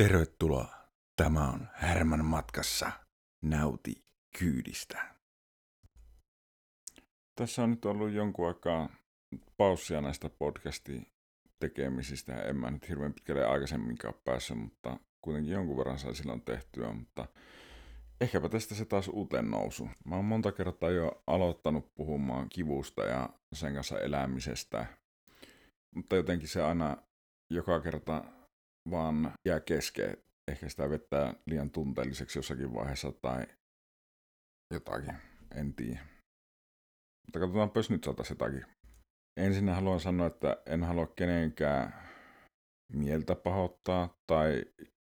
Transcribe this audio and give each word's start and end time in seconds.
Tervetuloa. 0.00 0.74
Tämä 1.16 1.48
on 1.48 1.68
Härmän 1.72 2.24
matkassa. 2.24 2.92
Nauti 3.42 4.04
kyydistä. 4.38 5.14
Tässä 7.34 7.62
on 7.62 7.70
nyt 7.70 7.84
ollut 7.84 8.12
jonkun 8.12 8.48
aikaa 8.48 8.88
paussia 9.56 10.00
näistä 10.00 10.30
podcastin 10.30 11.06
tekemisistä. 11.58 12.34
En 12.34 12.56
mä 12.56 12.70
nyt 12.70 12.88
hirveän 12.88 13.14
pitkälle 13.14 13.44
aikaisemminkaan 13.46 14.14
päässyt, 14.24 14.58
mutta 14.58 14.96
kuitenkin 15.22 15.52
jonkun 15.52 15.78
verran 15.78 15.98
sai 15.98 16.14
silloin 16.14 16.42
tehtyä, 16.42 16.92
mutta 16.92 17.26
ehkäpä 18.20 18.48
tästä 18.48 18.74
se 18.74 18.84
taas 18.84 19.08
uuteen 19.08 19.50
nousu. 19.50 19.88
Mä 20.04 20.16
oon 20.16 20.24
monta 20.24 20.52
kertaa 20.52 20.90
jo 20.90 21.22
aloittanut 21.26 21.94
puhumaan 21.94 22.48
kivusta 22.48 23.04
ja 23.04 23.28
sen 23.52 23.74
kanssa 23.74 24.00
elämisestä, 24.00 24.86
mutta 25.94 26.16
jotenkin 26.16 26.48
se 26.48 26.62
aina 26.62 26.96
joka 27.50 27.80
kerta 27.80 28.24
vaan 28.90 29.32
jää 29.48 29.60
kesken. 29.60 30.16
Ehkä 30.50 30.68
sitä 30.68 30.90
vettää 30.90 31.34
liian 31.46 31.70
tunteelliseksi 31.70 32.38
jossakin 32.38 32.74
vaiheessa 32.74 33.12
tai 33.12 33.46
jotakin, 34.74 35.14
en 35.54 35.74
tiedä. 35.74 36.00
Mutta 37.26 37.38
katsotaan, 37.40 37.70
jos 37.74 37.90
nyt 37.90 38.04
saataisiin 38.04 38.34
jotakin. 38.34 38.64
Ensin 39.40 39.68
haluan 39.68 40.00
sanoa, 40.00 40.26
että 40.26 40.62
en 40.66 40.84
halua 40.84 41.06
kenenkään 41.06 41.94
mieltä 42.92 43.34
pahoittaa, 43.34 44.14
tai 44.26 44.64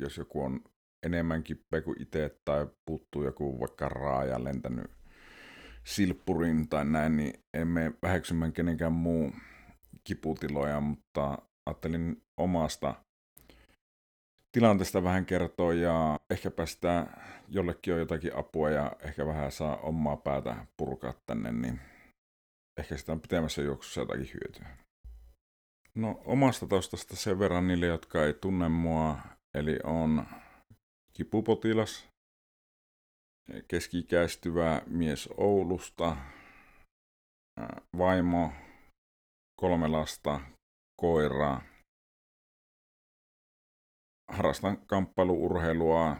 jos 0.02 0.16
joku 0.16 0.42
on 0.42 0.60
enemmänkin 1.06 1.60
kuin 1.84 2.02
itse, 2.02 2.38
tai 2.44 2.66
puuttuu 2.86 3.24
joku 3.24 3.60
vaikka 3.60 3.88
raaja 3.88 4.44
lentänyt 4.44 4.90
silppurin 5.86 6.68
tai 6.68 6.84
näin, 6.84 7.16
niin 7.16 7.32
emme 7.56 7.92
väheksymään 8.02 8.52
kenenkään 8.52 8.92
muu 8.92 9.32
kiputiloja, 10.04 10.80
mutta 10.80 11.38
ajattelin 11.66 12.22
omasta 12.40 13.04
tilanteesta 14.54 15.04
vähän 15.04 15.26
kertoa 15.26 15.74
ja 15.74 16.20
ehkäpä 16.30 16.66
sitä 16.66 17.06
jollekin 17.48 17.94
on 17.94 18.00
jotakin 18.00 18.36
apua 18.36 18.70
ja 18.70 18.92
ehkä 19.00 19.26
vähän 19.26 19.52
saa 19.52 19.76
omaa 19.76 20.16
päätä 20.16 20.66
purkaa 20.76 21.14
tänne, 21.26 21.52
niin 21.52 21.80
ehkä 22.78 22.96
sitä 22.96 23.12
on 23.12 23.20
pitemmässä 23.20 23.62
juoksussa 23.62 24.00
jotakin 24.00 24.30
hyötyä. 24.34 24.76
No 25.94 26.22
omasta 26.24 26.66
taustasta 26.66 27.16
sen 27.16 27.38
verran 27.38 27.68
niille, 27.68 27.86
jotka 27.86 28.24
ei 28.24 28.34
tunne 28.34 28.68
mua, 28.68 29.18
eli 29.54 29.78
on 29.84 30.26
kipupotilas, 31.12 32.08
keskikäistyvä 33.68 34.82
mies 34.86 35.28
Oulusta, 35.36 36.16
vaimo, 37.98 38.52
kolme 39.60 39.88
lasta, 39.88 40.40
koiraa, 41.00 41.62
harrastan 44.28 44.78
kamppailuurheilua 44.86 46.16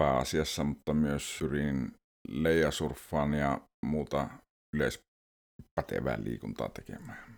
pääasiassa, 0.00 0.64
mutta 0.64 0.94
myös 0.94 1.38
syrin 1.38 1.92
leijasurffaan 2.28 3.34
ja 3.34 3.60
muuta 3.86 4.28
yleispätevää 4.76 6.18
liikuntaa 6.24 6.68
tekemään. 6.68 7.36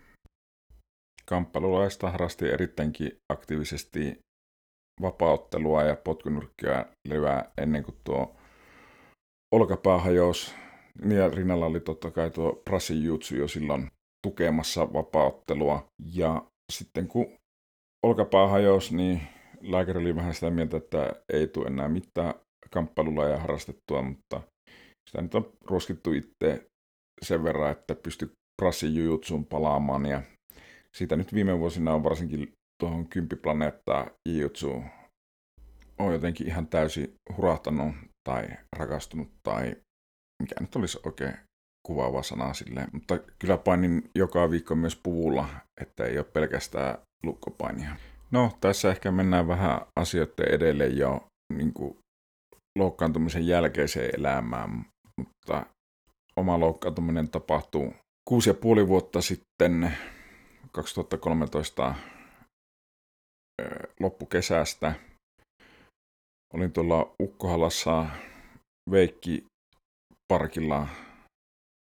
Kamppailulaista 1.27 2.11
harrasti 2.11 2.49
erittäinkin 2.49 3.13
aktiivisesti 3.33 4.19
vapauttelua 5.03 5.83
ja 5.83 5.97
potkunyrkkiä 5.97 6.87
levää 7.09 7.53
ennen 7.59 7.85
kuin 7.85 7.97
tuo 8.05 8.37
olkapää 9.55 9.99
hajosi. 9.99 10.55
Ja 11.09 11.29
rinnalla 11.29 11.67
oli 11.67 11.81
totta 11.81 12.11
kai 12.11 12.31
tuo 12.31 12.63
Brasin 12.65 13.05
jutsu 13.05 13.37
jo 13.37 13.49
silloin 13.49 13.91
tukemassa 14.27 14.93
vapauttelua. 14.93 15.87
Ja 16.15 16.43
sitten 16.73 17.09
kun 17.09 17.38
olkapää 18.07 18.49
hajosi, 18.49 18.97
niin 18.97 19.21
lääkäri 19.61 20.01
oli 20.01 20.17
vähän 20.17 20.35
sitä 20.35 20.51
mieltä, 20.51 20.77
että 20.77 21.13
ei 21.33 21.49
tule 21.49 21.67
enää 21.67 21.89
mitään 21.89 22.35
ja 23.31 23.39
harrastettua, 23.39 24.03
mutta 24.03 24.41
sitä 25.11 25.23
nyt 25.23 25.35
on 25.35 25.53
ruoskittu 25.65 26.13
itse 26.13 26.67
sen 27.23 27.45
verran, 27.45 27.73
että 27.73 27.95
pysty 27.95 28.31
Brassin 28.63 28.95
jujutsuun 28.95 29.47
palaamaan 29.47 30.07
ja 30.07 30.23
siitä 30.97 31.17
nyt 31.17 31.35
viime 31.35 31.59
vuosina 31.59 31.95
on 31.95 32.05
varsinkin 32.05 32.53
tuohon 32.83 33.09
kymppiplaneettaa 33.09 34.11
jujutsuun 34.29 34.85
on 35.99 36.13
jotenkin 36.13 36.47
ihan 36.47 36.67
täysin 36.67 37.15
hurahtanut 37.37 37.95
tai 38.29 38.49
rakastunut 38.77 39.29
tai 39.43 39.77
mikä 40.43 40.55
nyt 40.61 40.77
olisi 40.77 40.99
oikein 41.05 41.35
kuvaava 41.87 42.23
sana 42.23 42.55
sille. 42.55 42.87
Mutta 42.93 43.19
kyllä 43.39 43.59
painin 43.59 44.11
joka 44.15 44.51
viikko 44.51 44.75
myös 44.75 45.01
puvulla, 45.03 45.49
että 45.81 46.05
ei 46.05 46.19
ole 46.19 46.27
pelkästään 46.33 46.99
lukkopainia. 47.25 47.97
No, 48.31 48.53
tässä 48.61 48.91
ehkä 48.91 49.11
mennään 49.11 49.49
vähän 49.49 49.81
asioiden 50.01 50.55
edelle 50.55 50.87
jo 50.87 51.27
niin 51.55 51.73
kuin 51.73 51.99
loukkaantumisen 52.79 53.47
jälkeiseen 53.47 54.11
elämään, 54.19 54.85
mutta 55.19 55.67
oma 56.37 56.61
loukkaantuminen 56.61 57.31
tapahtuu 57.31 57.95
kuusi 58.29 58.51
ja 58.51 58.55
puoli 58.55 58.89
vuotta 58.89 59.21
sitten 59.21 59.97
2013 60.73 61.95
loppukesästä. 64.01 64.95
Olin 66.55 66.73
tuolla 66.73 67.15
Ukkohalassa 67.23 68.07
Veikki 68.91 69.45
parkilla 70.33 70.89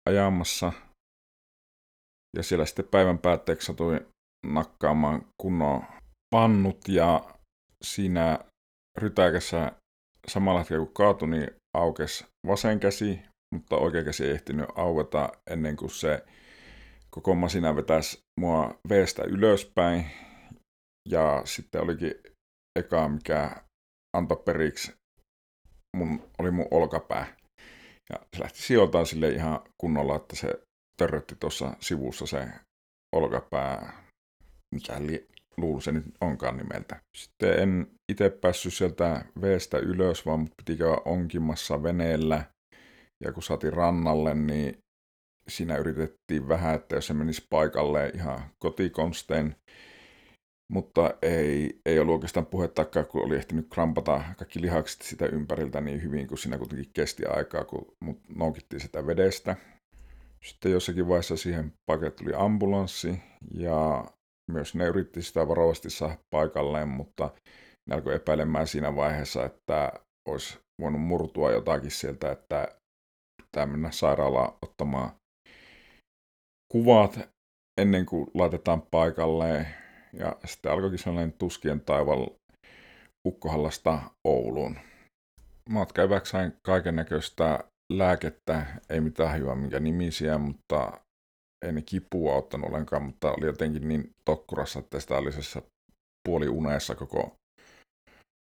ajamassa 0.08 0.72
ja 2.36 2.42
siellä 2.42 2.66
sitten 2.66 2.88
päivän 2.90 3.18
päätteeksi 3.18 3.66
satuin 3.66 4.00
nakkaamaan 4.44 5.26
kunnon 5.42 5.84
pannut 6.34 6.88
ja 6.88 7.34
siinä 7.84 8.38
rytäkässä 8.98 9.72
samalla 10.28 10.58
hetkellä 10.58 10.84
kun 10.84 10.94
kaatui, 10.94 11.28
niin 11.28 11.48
aukesi 11.76 12.26
vasen 12.46 12.80
käsi, 12.80 13.22
mutta 13.54 13.76
oikea 13.76 14.04
käsi 14.04 14.24
ei 14.24 14.30
ehtinyt 14.30 14.66
aueta 14.74 15.32
ennen 15.50 15.76
kuin 15.76 15.90
se 15.90 16.24
koko 17.10 17.34
masina 17.34 17.76
vetäisi 17.76 18.18
mua 18.40 18.78
veestä 18.88 19.22
ylöspäin. 19.24 20.06
Ja 21.08 21.42
sitten 21.44 21.82
olikin 21.82 22.14
eka, 22.78 23.08
mikä 23.08 23.56
antoi 24.16 24.42
periksi, 24.44 24.92
mun, 25.96 26.30
oli 26.38 26.50
mun 26.50 26.68
olkapää. 26.70 27.36
Ja 28.10 28.18
se 28.36 28.42
lähti 28.42 28.62
sijoiltaan 28.62 29.06
sille 29.06 29.28
ihan 29.28 29.60
kunnolla, 29.80 30.16
että 30.16 30.36
se 30.36 30.48
törrötti 30.96 31.36
tuossa 31.40 31.76
sivussa 31.80 32.26
se 32.26 32.48
olkapää 33.16 34.03
mikä 34.74 35.06
li, 35.06 35.26
luulu 35.56 35.80
se 35.80 35.92
nyt 35.92 36.04
onkaan 36.20 36.56
nimeltä. 36.56 37.00
Sitten 37.16 37.58
en 37.58 37.86
itse 38.12 38.30
päässyt 38.30 38.74
sieltä 38.74 39.24
veestä 39.40 39.78
ylös, 39.78 40.26
vaan 40.26 40.48
piti 40.56 40.78
käydä 40.78 40.96
onkimassa 41.04 41.82
veneellä. 41.82 42.44
Ja 43.24 43.32
kun 43.32 43.42
saatiin 43.42 43.72
rannalle, 43.72 44.34
niin 44.34 44.78
siinä 45.48 45.76
yritettiin 45.76 46.48
vähän, 46.48 46.74
että 46.74 46.94
jos 46.94 47.06
se 47.06 47.14
menisi 47.14 47.46
paikalle 47.50 48.12
ihan 48.14 48.40
kotikonstein, 48.58 49.56
mutta 50.72 51.14
ei, 51.22 51.80
ei 51.86 51.98
ollut 51.98 52.14
oikeastaan 52.14 52.46
puhettakaan, 52.46 53.06
kun 53.06 53.24
oli 53.24 53.36
ehtinyt 53.36 53.66
krampata 53.70 54.22
kaikki 54.38 54.62
lihakset 54.62 55.02
sitä 55.02 55.26
ympäriltä 55.26 55.80
niin 55.80 56.02
hyvin, 56.02 56.26
kun 56.26 56.38
siinä 56.38 56.58
kuitenkin 56.58 56.90
kesti 56.92 57.26
aikaa, 57.26 57.64
kun 57.64 57.86
mut 58.00 58.18
noukittiin 58.36 58.80
sitä 58.80 59.06
vedestä. 59.06 59.56
Sitten 60.44 60.72
jossakin 60.72 61.08
vaiheessa 61.08 61.36
siihen 61.36 61.72
paikalle 61.86 62.10
tuli 62.10 62.32
ambulanssi 62.36 63.22
ja 63.54 64.04
myös 64.50 64.74
ne 64.74 64.84
yritti 64.84 65.22
sitä 65.22 65.48
varovasti 65.48 65.90
saada 65.90 66.18
paikalleen, 66.34 66.88
mutta 66.88 67.30
ne 67.88 67.94
alkoi 67.94 68.14
epäilemään 68.14 68.66
siinä 68.66 68.96
vaiheessa, 68.96 69.44
että 69.44 69.92
olisi 70.28 70.58
voinut 70.80 71.00
murtua 71.00 71.52
jotakin 71.52 71.90
sieltä, 71.90 72.32
että 72.32 72.68
pitää 73.42 73.66
mennä 73.66 73.90
sairaalaan 73.90 74.52
ottamaan 74.62 75.10
kuvat 76.72 77.20
ennen 77.80 78.06
kuin 78.06 78.26
laitetaan 78.34 78.82
paikalleen. 78.90 79.66
Ja 80.12 80.36
sitten 80.44 80.72
alkoikin 80.72 80.98
sellainen 80.98 81.32
tuskien 81.32 81.80
taival 81.80 82.26
Ukkohallasta 83.28 83.98
Ouluun. 84.24 84.78
Matkaeväksi 85.70 86.30
sain 86.30 86.52
kaiken 86.66 86.96
näköistä 86.96 87.58
lääkettä, 87.92 88.66
ei 88.90 89.00
mitään 89.00 89.38
hyvää 89.38 89.54
minkä 89.54 89.80
nimisiä, 89.80 90.38
mutta 90.38 91.03
ei 91.66 91.72
ne 91.72 91.82
kipua 91.82 92.34
ottanut 92.34 92.68
ollenkaan, 92.68 93.02
mutta 93.02 93.32
oli 93.32 93.46
jotenkin 93.46 93.88
niin 93.88 94.10
tokkurassa, 94.24 94.78
että 94.78 95.00
sitä 95.00 95.16
oli 95.16 95.30
puoli 96.28 96.48
unessa 96.48 96.94
koko 96.94 97.34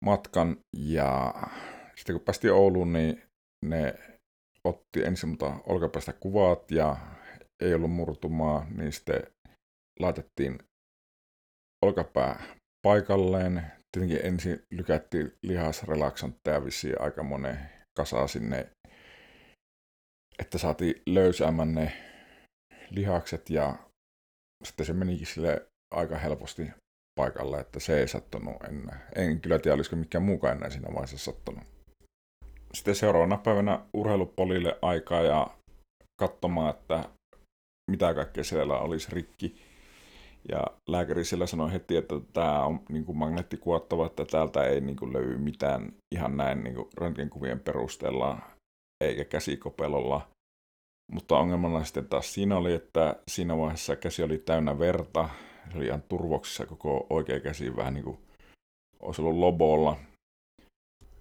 matkan. 0.05 0.57
Ja 0.77 1.33
sitten 1.95 2.15
kun 2.15 2.25
päästiin 2.25 2.53
Ouluun, 2.53 2.93
niin 2.93 3.23
ne 3.65 3.93
otti 4.63 5.03
ensin 5.03 5.29
mutta 5.29 5.55
olkapäästä 5.65 6.13
kuvat 6.13 6.71
ja 6.71 6.97
ei 7.63 7.73
ollut 7.73 7.91
murtumaa, 7.91 8.65
niin 8.77 8.93
sitten 8.93 9.23
laitettiin 9.99 10.59
olkapää 11.85 12.43
paikalleen. 12.87 13.71
Tietenkin 13.91 14.25
ensin 14.25 14.63
lykättiin 14.71 15.33
lihasrelaksantteja 15.43 16.65
vissiin 16.65 17.01
aika 17.01 17.23
monen 17.23 17.59
kasa 17.97 18.27
sinne, 18.27 18.69
että 20.39 20.57
saatiin 20.57 21.01
löysäämään 21.09 21.75
ne 21.75 22.10
lihakset 22.91 23.49
ja 23.49 23.75
sitten 24.63 24.85
se 24.85 24.93
menikin 24.93 25.27
sille 25.27 25.67
aika 25.93 26.17
helposti 26.17 26.71
paikalle, 27.19 27.59
että 27.59 27.79
se 27.79 27.99
ei 27.99 28.07
sattunut 28.07 28.63
enää. 28.63 29.07
En 29.15 29.41
kyllä 29.41 29.59
tiedä, 29.59 29.75
olisiko 29.75 29.95
mikään 29.95 30.23
muukaan 30.23 30.57
enää 30.57 30.69
siinä 30.69 30.93
vaiheessa 30.93 31.17
sattunut. 31.17 31.63
Sitten 32.73 32.95
seuraavana 32.95 33.37
päivänä 33.37 33.85
urheilupolille 33.93 34.79
aikaa 34.81 35.21
ja 35.21 35.47
katsomaan, 36.21 36.69
että 36.69 37.09
mitä 37.91 38.13
kaikkea 38.13 38.43
siellä 38.43 38.79
olisi 38.79 39.11
rikki. 39.11 39.55
Ja 40.49 40.63
lääkäri 40.89 41.25
siellä 41.25 41.47
sanoi 41.47 41.73
heti, 41.73 41.97
että 41.97 42.15
tämä 42.33 42.65
on 42.65 42.79
niin 42.89 43.05
kuin 43.05 43.17
magneettikuottava, 43.17 44.05
että 44.05 44.25
täältä 44.25 44.63
ei 44.63 44.81
niin 44.81 44.95
kuin 44.95 45.13
löydy 45.13 45.37
mitään 45.37 45.93
ihan 46.15 46.37
näin 46.37 46.63
niin 46.63 46.75
röntgenkuvien 46.97 47.59
perusteella 47.59 48.37
eikä 49.03 49.25
käsikopelolla. 49.25 50.27
Mutta 51.11 51.37
ongelmana 51.37 51.83
sitten 51.83 52.07
taas 52.07 52.33
siinä 52.33 52.57
oli, 52.57 52.73
että 52.73 53.15
siinä 53.27 53.57
vaiheessa 53.57 53.95
käsi 53.95 54.23
oli 54.23 54.37
täynnä 54.37 54.79
verta. 54.79 55.29
Se 55.71 55.77
oli 55.77 55.85
ihan 55.85 56.01
turvoksissa 56.01 56.65
koko 56.65 57.07
oikea 57.09 57.39
käsi 57.39 57.75
vähän 57.75 57.93
niin 57.93 58.03
kuin 58.03 58.17
olisi 58.99 59.21
ollut 59.21 59.37
lobolla. 59.39 59.97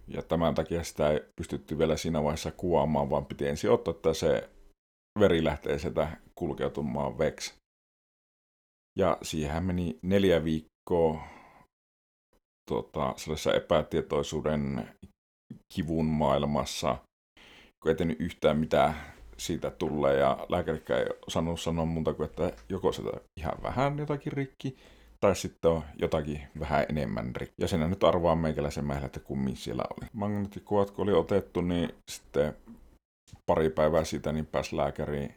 Ja 0.09 0.23
tämän 0.23 0.55
takia 0.55 0.85
sitä 0.85 1.11
ei 1.11 1.21
pystytty 1.37 1.79
vielä 1.79 1.97
siinä 1.97 2.23
vaiheessa 2.23 2.51
kuvaamaan, 2.51 3.11
vaan 3.11 3.27
piti 3.27 3.49
ensin 3.49 3.71
ottaa, 3.71 3.93
että 3.93 4.15
se 4.15 4.51
veri 5.19 5.45
lähtee 5.45 5.79
sieltä 5.79 6.17
kulkeutumaan 6.35 7.19
veksi. 7.19 7.55
Ja 8.99 9.19
siihen 9.23 9.65
meni 9.65 9.99
neljä 10.03 10.45
viikkoa 10.45 11.23
tota, 12.71 13.15
sellaisessa 13.17 13.55
epätietoisuuden 13.55 14.89
kivun 15.75 16.07
maailmassa, 16.07 16.97
kun 17.83 17.89
ei 17.89 17.95
tehnyt 17.95 18.21
yhtään 18.21 18.59
mitään 18.59 19.20
siitä 19.41 19.71
tulee 19.71 20.17
ja 20.17 20.47
lääkärikään 20.49 21.01
ei 21.01 21.07
osannut 21.27 21.61
sanoa 21.61 21.85
muuta 21.85 22.15
kuin, 22.15 22.29
että 22.29 22.53
joko 22.69 22.93
sitä 22.93 23.11
ihan 23.37 23.63
vähän 23.63 23.99
jotakin 23.99 24.33
rikki, 24.33 24.77
tai 25.21 25.37
sitten 25.37 25.71
on 25.71 25.83
jotakin 25.97 26.43
vähän 26.61 26.87
enemmän 26.89 27.37
rikki. 27.37 27.55
Ja 27.59 27.69
sen 27.69 27.91
nyt 27.91 28.05
arvaa 28.05 28.37
meikäläisen 28.37 28.85
määrä, 28.85 29.07
että 29.07 29.21
kummin 29.21 29.57
siellä 29.57 29.83
oli. 29.91 30.09
Magneettikuvat, 30.13 30.91
kun 30.91 31.03
oli 31.03 31.13
otettu, 31.13 31.61
niin 31.61 31.95
sitten 32.11 32.57
pari 33.47 33.71
päivää 33.71 34.05
siitä 34.05 34.33
niin 34.33 34.47
pääsi 34.47 34.77
lääkäriin 34.77 35.35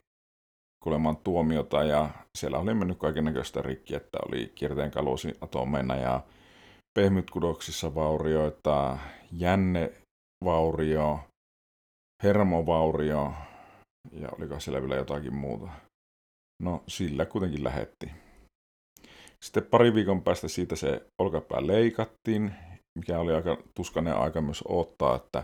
kuulemaan 0.83 1.17
tuomiota 1.17 1.83
ja 1.83 2.09
siellä 2.37 2.59
oli 2.59 2.73
mennyt 2.73 2.97
kaiken 2.97 3.25
näköistä 3.25 3.61
rikki, 3.61 3.95
että 3.95 4.17
oli 4.27 4.51
kierteen 4.55 4.91
atomeina 5.41 5.95
ja 5.95 6.21
pehmytkudoksissa 6.93 7.95
vaurioita, 7.95 8.97
jännevaurio, 9.31 11.19
hermovaurio 12.23 13.33
ja 14.11 14.29
oliko 14.37 14.59
siellä 14.59 14.81
vielä 14.81 14.95
jotakin 14.95 15.35
muuta. 15.35 15.69
No 16.63 16.83
sillä 16.87 17.25
kuitenkin 17.25 17.63
lähetti. 17.63 18.11
Sitten 19.43 19.65
pari 19.65 19.93
viikon 19.93 20.23
päästä 20.23 20.47
siitä 20.47 20.75
se 20.75 21.07
olkapää 21.21 21.67
leikattiin, 21.67 22.53
mikä 22.99 23.19
oli 23.19 23.33
aika 23.33 23.57
tuskainen 23.75 24.15
aika 24.15 24.41
myös 24.41 24.61
odottaa, 24.61 25.15
että 25.15 25.43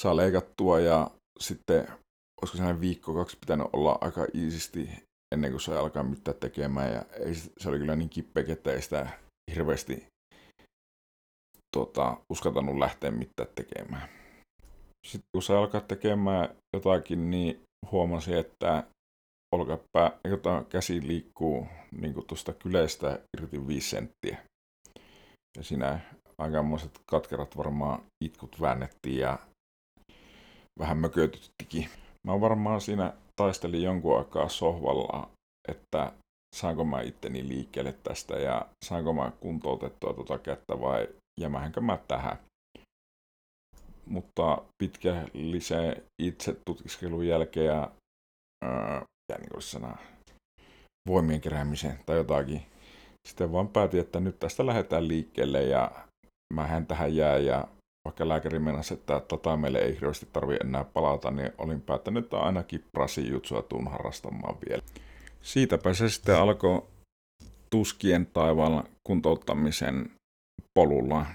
saa 0.00 0.16
leikattua 0.16 0.80
ja 0.80 1.10
sitten 1.40 1.88
olisiko 2.42 2.56
sellainen 2.56 2.80
viikko 2.80 3.14
kaksi 3.14 3.38
pitänyt 3.40 3.66
olla 3.72 3.98
aika 4.00 4.26
iisisti 4.34 4.90
ennen 5.34 5.50
kuin 5.50 5.60
se 5.60 5.76
alkaa 5.76 6.02
mitään 6.02 6.36
tekemään. 6.40 6.92
Ja 6.92 7.02
ei, 7.12 7.34
se 7.34 7.68
oli 7.68 7.78
kyllä 7.78 7.96
niin 7.96 8.10
kippeä, 8.10 8.44
että 8.48 8.72
ei 8.72 8.82
sitä 8.82 9.08
hirveästi 9.54 10.06
tota, 11.76 12.16
uskaltanut 12.32 12.78
lähteä 12.78 13.10
mitään 13.10 13.48
tekemään. 13.54 14.19
Sitten 15.06 15.28
kun 15.32 15.42
se 15.42 15.56
alkaa 15.56 15.80
tekemään 15.80 16.48
jotakin, 16.76 17.30
niin 17.30 17.62
huomasi, 17.92 18.34
että 18.34 18.84
olkapää, 19.54 20.18
jota 20.24 20.64
käsi 20.68 21.06
liikkuu 21.06 21.66
niin 22.00 22.14
tuosta 22.26 22.52
kyleistä 22.52 23.18
irti 23.38 23.66
viisi 23.66 23.90
senttiä. 23.90 24.38
Ja 25.56 25.62
siinä 25.62 26.00
aikamoiset 26.38 27.00
katkerat 27.10 27.56
varmaan 27.56 28.02
itkut 28.24 28.60
väännettiin 28.60 29.18
ja 29.18 29.38
vähän 30.78 30.98
mökötyttikin. 30.98 31.88
Mä 32.26 32.40
varmaan 32.40 32.80
siinä 32.80 33.12
taistelin 33.36 33.82
jonkun 33.82 34.18
aikaa 34.18 34.48
sohvalla, 34.48 35.30
että 35.68 36.12
saanko 36.56 36.84
mä 36.84 37.00
itteni 37.00 37.48
liikkeelle 37.48 37.92
tästä 38.02 38.34
ja 38.34 38.66
saanko 38.84 39.12
mä 39.12 39.32
kuntoutettua 39.40 40.14
tuota 40.14 40.38
kättä 40.38 40.80
vai 40.80 41.08
jämähänkö 41.40 41.80
mä 41.80 41.98
tähän. 42.08 42.38
Mutta 44.10 44.62
pitkä 44.82 45.28
lisää 45.34 45.94
itse 46.22 46.56
tutkiskelun 46.66 47.26
jälkeen 47.26 47.66
ja, 47.66 47.90
ää, 48.64 49.02
ja 49.32 49.38
niin 49.38 49.50
kuin 49.50 49.94
voimien 51.08 51.40
keräämisen 51.40 51.98
tai 52.06 52.16
jotakin. 52.16 52.62
Sitten 53.28 53.52
vaan 53.52 53.68
päätin, 53.68 54.00
että 54.00 54.20
nyt 54.20 54.38
tästä 54.38 54.66
lähdetään 54.66 55.08
liikkeelle 55.08 55.62
ja 55.62 55.90
mä 56.54 56.82
tähän 56.88 57.16
jää 57.16 57.38
ja 57.38 57.68
vaikka 58.04 58.28
lääkäri 58.28 58.58
meinasi, 58.58 58.94
että 58.94 59.20
tota 59.20 59.56
meille 59.56 59.78
ei 59.78 59.94
hirveästi 59.94 60.28
tarvi 60.32 60.56
enää 60.64 60.84
palata, 60.84 61.30
niin 61.30 61.52
olin 61.58 61.80
päättänyt, 61.80 62.24
että 62.24 62.38
ainakin 62.38 62.84
brasijutsua 62.92 63.62
tuun 63.62 63.90
harrastamaan 63.90 64.56
vielä. 64.68 64.82
Siitäpä 65.42 65.94
se 65.94 66.08
sitten 66.08 66.36
alkoi 66.36 66.82
tuskien 67.70 68.26
taivaan 68.26 68.84
kuntouttamisen 69.08 70.10
polulla, 70.78 71.26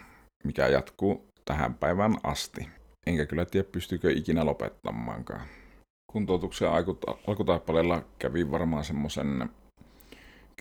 mikä 0.44 0.68
jatkuu 0.68 1.26
tähän 1.46 1.74
päivään 1.74 2.16
asti. 2.24 2.70
Enkä 3.08 3.26
kyllä 3.26 3.46
tiedä, 3.46 3.68
pystyykö 3.72 4.12
ikinä 4.12 4.46
lopettamaankaan. 4.46 5.48
Kuntoutuksen 6.12 6.70
alkutaipaleella 7.28 8.04
kävi 8.20 8.52
varmaan 8.52 8.84
semmoisen 8.84 9.50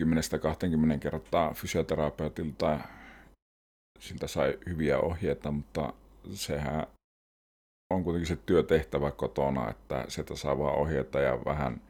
10-20 0.00 0.98
kertaa 1.00 1.54
fysioterapeutilta 1.54 2.78
siltä 4.00 4.26
sai 4.26 4.58
hyviä 4.66 4.98
ohjeita, 4.98 5.50
mutta 5.50 5.92
sehän 6.32 6.86
on 7.94 8.04
kuitenkin 8.04 8.28
se 8.28 8.36
työtehtävä 8.36 9.10
kotona, 9.10 9.70
että 9.70 10.04
sieltä 10.08 10.36
saa 10.36 10.58
vaan 10.58 10.78
ohjeita 10.78 11.20
ja 11.20 11.44
vähän 11.44 11.80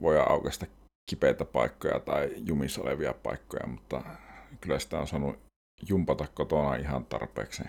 voi 0.00 0.18
aukaista 0.18 0.66
kipeitä 1.10 1.44
paikkoja 1.44 2.00
tai 2.00 2.34
jumissa 2.36 2.82
olevia 2.82 3.14
paikkoja, 3.22 3.66
mutta 3.66 4.02
kyllä 4.60 4.78
sitä 4.78 4.98
on 4.98 5.06
saanut 5.06 5.47
jumpata 5.88 6.26
kotona 6.34 6.74
ihan 6.74 7.04
tarpeeksi. 7.04 7.62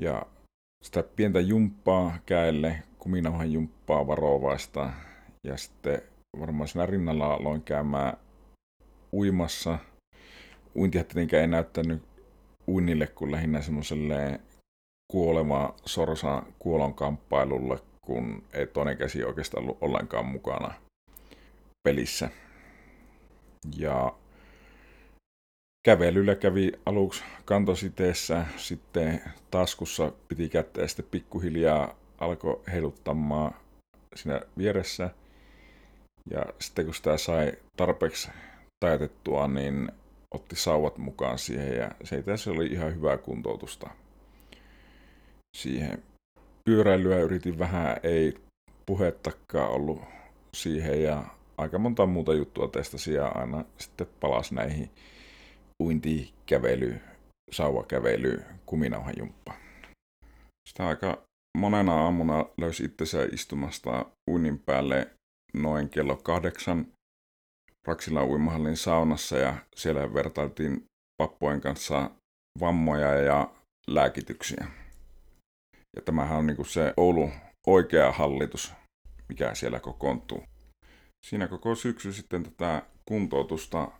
Ja 0.00 0.26
sitä 0.84 1.02
pientä 1.02 1.40
jumppaa 1.40 2.18
käelle, 2.26 2.82
kuminauhan 2.98 3.52
jumppaa 3.52 4.06
varovaista 4.06 4.90
ja 5.44 5.56
sitten 5.56 6.02
varmaan 6.40 6.68
siinä 6.68 6.86
rinnalla 6.86 7.34
aloin 7.34 7.62
käymään 7.62 8.16
uimassa– 9.12 9.78
uintia 10.78 11.04
tietenkään 11.04 11.40
ei 11.40 11.46
näyttänyt 11.46 12.02
uinnille 12.68 13.06
kuin 13.06 13.32
lähinnä 13.32 13.60
semmoiselle 13.60 14.40
kuoleva 15.12 15.74
sorsa 15.84 16.42
kuolon 16.58 16.94
kamppailulle, 16.94 17.78
kun 18.02 18.42
ei 18.52 18.66
toinen 18.66 18.96
käsi 18.96 19.24
oikeastaan 19.24 19.62
ollut 19.62 19.78
ollenkaan 19.80 20.26
mukana 20.26 20.74
pelissä. 21.88 22.30
Ja 23.76 24.14
kävelyllä 25.88 26.34
kävi 26.34 26.72
aluksi 26.86 27.24
kantositeessä, 27.44 28.46
sitten 28.56 29.20
taskussa 29.50 30.12
piti 30.28 30.48
kättä 30.48 30.80
ja 30.80 30.88
sitten 30.88 31.06
pikkuhiljaa 31.10 31.94
alkoi 32.18 32.60
heiluttamaan 32.72 33.54
siinä 34.16 34.40
vieressä. 34.58 35.10
Ja 36.30 36.44
sitten 36.60 36.84
kun 36.84 36.94
sitä 36.94 37.16
sai 37.16 37.52
tarpeeksi 37.76 38.28
tajatettua, 38.84 39.48
niin 39.48 39.92
otti 40.34 40.56
sauvat 40.56 40.98
mukaan 40.98 41.38
siihen 41.38 41.76
ja 41.76 41.90
se 42.04 42.18
itse 42.18 42.50
oli 42.50 42.66
ihan 42.66 42.94
hyvää 42.94 43.16
kuntoutusta 43.16 43.90
siihen. 45.56 46.02
Pyöräilyä 46.64 47.18
yritin 47.18 47.58
vähän, 47.58 47.96
ei 48.02 48.34
puhettakaan 48.86 49.70
ollut 49.70 50.02
siihen 50.56 51.02
ja 51.02 51.24
aika 51.58 51.78
monta 51.78 52.06
muuta 52.06 52.34
juttua 52.34 52.68
testasin 52.68 53.14
ja 53.14 53.26
aina 53.26 53.64
sitten 53.78 54.06
palas 54.20 54.52
näihin 54.52 54.90
uinti, 55.82 56.34
kävely, 56.46 57.00
sauvakävely, 57.52 58.44
kuminauhajumppa. 58.66 59.54
Sitä 60.68 60.88
aika 60.88 61.22
monena 61.58 61.94
aamuna 61.94 62.46
löysi 62.56 62.84
itsensä 62.84 63.28
istumasta 63.32 64.06
uinnin 64.30 64.58
päälle 64.58 65.10
noin 65.54 65.90
kello 65.90 66.16
kahdeksan 66.16 66.86
Raksilla 67.86 68.24
uimahallin 68.24 68.76
saunassa 68.76 69.38
ja 69.38 69.54
siellä 69.76 70.14
vertailtiin 70.14 70.84
pappojen 71.22 71.60
kanssa 71.60 72.10
vammoja 72.60 73.14
ja 73.14 73.54
lääkityksiä. 73.86 74.66
Ja 75.96 76.02
tämähän 76.02 76.38
on 76.38 76.46
niin 76.46 76.56
kuin 76.56 76.66
se 76.66 76.94
Oulu 76.96 77.30
oikea 77.66 78.12
hallitus, 78.12 78.72
mikä 79.28 79.54
siellä 79.54 79.80
kokoontuu. 79.80 80.42
Siinä 81.26 81.48
koko 81.48 81.74
syksy 81.74 82.12
sitten 82.12 82.42
tätä 82.42 82.82
kuntoutusta 83.08 83.90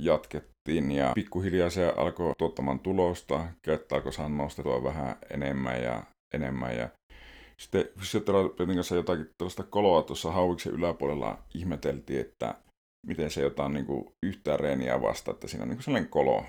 jatkettiin 0.00 0.51
ja 0.68 1.12
pikkuhiljaa 1.14 1.70
se 1.70 1.92
alkoi 1.96 2.32
tuottamaan 2.38 2.80
tulosta, 2.80 3.46
käyttää 3.62 3.96
alkoi 3.96 4.12
saada 4.12 4.28
nostettua 4.28 4.84
vähän 4.84 5.16
enemmän 5.30 5.82
ja 5.82 6.02
enemmän 6.34 6.76
ja 6.76 6.88
sitten 7.58 7.84
fysioterapeutin 7.98 8.74
kanssa 8.74 8.94
jotakin 8.94 9.30
tällaista 9.38 9.62
koloa 9.62 10.02
tuossa 10.02 10.32
hauiksen 10.32 10.72
yläpuolella 10.72 11.38
ihmeteltiin, 11.54 12.20
että 12.20 12.54
miten 13.06 13.30
se 13.30 13.42
jotain 13.42 13.72
niin 13.72 13.86
kuin 13.86 14.04
yhtään 14.26 14.60
reeniä 14.60 15.00
vasta, 15.02 15.30
että 15.30 15.48
siinä 15.48 15.62
on 15.62 15.68
niin 15.68 15.76
kuin 15.76 15.84
sellainen 15.84 16.10
kolo. 16.10 16.44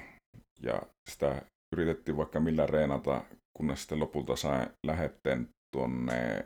Ja 0.62 0.82
sitä 1.10 1.42
yritettiin 1.74 2.18
vaikka 2.18 2.40
millä 2.40 2.66
reenata, 2.66 3.22
kunnes 3.58 3.80
sitten 3.80 4.00
lopulta 4.00 4.36
sai 4.36 4.68
lähetteen 4.88 5.50
tuonne 5.76 6.44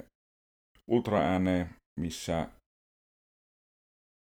ultraääneen, 0.87 1.69
missä 1.99 2.47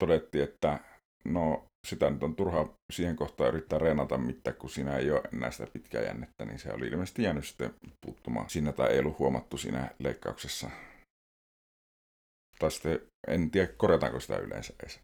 todettiin, 0.04 0.44
että 0.44 0.80
no 1.26 1.66
sitä 1.88 2.10
nyt 2.10 2.24
on 2.24 2.36
turha 2.36 2.74
siihen 2.94 3.16
kohtaan 3.16 3.50
yrittää 3.50 3.80
reenata 3.80 4.18
mitään, 4.18 4.56
kun 4.56 4.70
siinä 4.70 4.98
ei 4.98 5.12
ole 5.12 5.22
enää 5.34 5.52
sitä 5.52 5.68
pitkää 5.74 6.02
jännettä, 6.02 6.46
niin 6.46 6.60
se 6.60 6.74
oli 6.74 6.88
ilmeisesti 6.88 7.24
jäänyt 7.24 7.46
sitten 7.46 7.74
puuttumaan 8.06 8.50
siinä 8.50 8.72
tai 8.72 8.92
ei 8.92 9.00
ollut 9.00 9.20
huomattu 9.20 9.58
siinä 9.58 9.92
leikkauksessa. 10.00 10.70
Tai 12.60 12.72
sitten 12.72 13.02
en 13.28 13.52
tiedä, 13.52 13.74
korjataanko 13.78 14.20
sitä 14.20 14.38
yleensä 14.38 14.74
edes. 14.80 15.00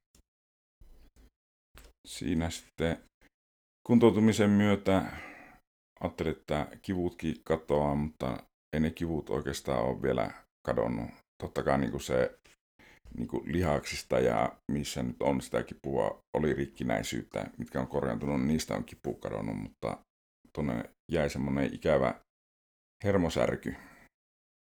Siinä 2.08 2.50
sitten 2.50 2.98
kuntoutumisen 3.88 4.50
myötä 4.50 5.06
ajattelin, 6.00 6.32
että 6.32 6.68
kivutkin 6.82 7.36
katoaa, 7.44 7.96
mutta 7.96 8.44
ei 8.74 8.80
ne 8.80 8.92
kivut 8.92 9.30
oikeastaan 9.30 9.84
ole 9.84 10.02
vielä 10.02 10.32
kadonnut. 10.68 11.10
Totta 11.44 11.64
kai 11.64 11.78
niin 11.78 11.92
kuin 11.92 12.02
se 12.02 12.40
niin 13.18 13.28
kuin 13.28 13.52
lihaksista 13.52 14.20
ja 14.20 14.60
missä 14.72 15.04
nyt 15.04 15.22
on 15.22 15.42
sitä 15.42 15.64
kipua, 15.64 16.20
oli 16.38 16.54
rikkinäisyyttä, 16.54 17.50
mitkä 17.58 17.80
on 17.80 17.88
korjaantunut, 17.88 18.42
niistä 18.42 18.76
on 18.76 18.84
kipu 18.84 19.14
kadonnut, 19.14 19.58
mutta 19.58 19.98
tuonne 20.54 20.84
jäi 21.12 21.30
semmoinen 21.30 21.74
ikävä 21.74 22.22
hermosärky, 23.04 23.76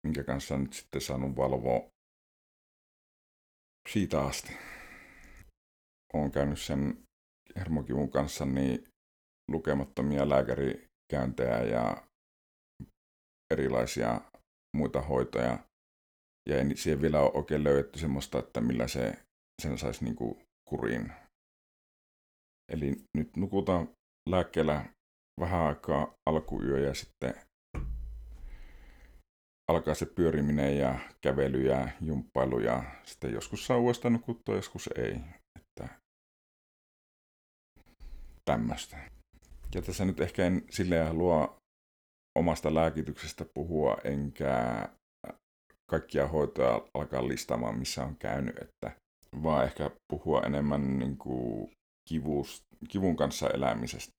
minkä 0.07 0.23
kanssa 0.23 0.57
nyt 0.57 0.73
sitten 0.73 1.01
saanut 1.01 1.35
valvoa 1.35 1.89
siitä 3.89 4.21
asti. 4.21 4.57
Olen 6.13 6.31
käynyt 6.31 6.59
sen 6.59 7.03
hermokivun 7.55 8.11
kanssa 8.11 8.45
niin 8.45 8.87
lukemattomia 9.51 10.29
lääkärikäyntejä 10.29 11.63
ja 11.63 12.07
erilaisia 13.53 14.21
muita 14.77 15.01
hoitoja. 15.01 15.59
Ja 16.49 16.57
ei 16.57 16.77
siihen 16.77 17.01
vielä 17.01 17.19
ole 17.19 17.31
oikein 17.33 17.63
löydetty 17.63 17.99
semmoista, 17.99 18.39
että 18.39 18.61
millä 18.61 18.87
se 18.87 19.17
sen 19.61 19.77
saisi 19.77 20.03
niinku 20.03 20.41
kuriin. 20.69 21.11
Eli 22.71 22.95
nyt 23.17 23.37
nukutaan 23.37 23.89
lääkkeellä 24.29 24.85
vähän 25.39 25.61
aikaa 25.61 26.13
alkuyö 26.29 26.79
ja 26.79 26.93
sitten 26.93 27.33
alkaa 29.71 29.93
se 29.93 30.05
pyöriminen 30.05 30.77
ja 30.77 30.99
kävely 31.21 31.61
ja 31.61 31.87
jumppailu 32.01 32.59
ja 32.59 32.83
sitten 33.03 33.33
joskus 33.33 33.65
saa 33.65 33.77
uudestaan 33.77 34.13
nukuttua, 34.13 34.55
joskus 34.55 34.89
ei. 34.95 35.19
Että 35.59 35.87
tämmöistä. 38.45 38.97
Ja 39.75 39.81
tässä 39.81 40.05
nyt 40.05 40.19
ehkä 40.19 40.45
en 40.45 40.61
silleen 40.69 41.07
halua 41.07 41.57
omasta 42.39 42.73
lääkityksestä 42.73 43.45
puhua, 43.53 43.97
enkä 44.03 44.89
kaikkia 45.91 46.27
hoitoja 46.27 46.81
alkaa 46.93 47.27
listaamaan, 47.27 47.79
missä 47.79 48.03
on 48.03 48.15
käynyt, 48.15 48.57
että 48.61 48.91
vaan 49.43 49.65
ehkä 49.65 49.91
puhua 50.11 50.41
enemmän 50.41 50.99
niin 50.99 51.17
kuin 51.17 51.71
kivus, 52.09 52.61
kivun 52.89 53.15
kanssa 53.15 53.49
elämisestä. 53.49 54.11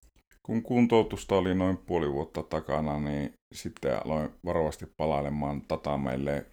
Kun 0.46 0.62
kuntoutusta 0.62 1.34
oli 1.36 1.54
noin 1.54 1.76
puoli 1.76 2.12
vuotta 2.12 2.42
takana, 2.42 2.98
niin 2.98 3.32
sitten 3.54 4.06
aloin 4.06 4.30
varovasti 4.44 4.86
palailemaan 4.96 5.62
tatameille. 5.62 6.46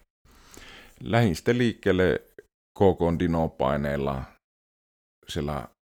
Lähin 1.02 1.34
liikkeelle 1.52 2.22
KK 2.78 3.18
Dino-paineilla. 3.18 4.22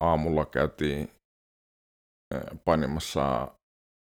Aamulla 0.01 0.47
käytiin 0.47 1.11
painimassa 2.65 3.49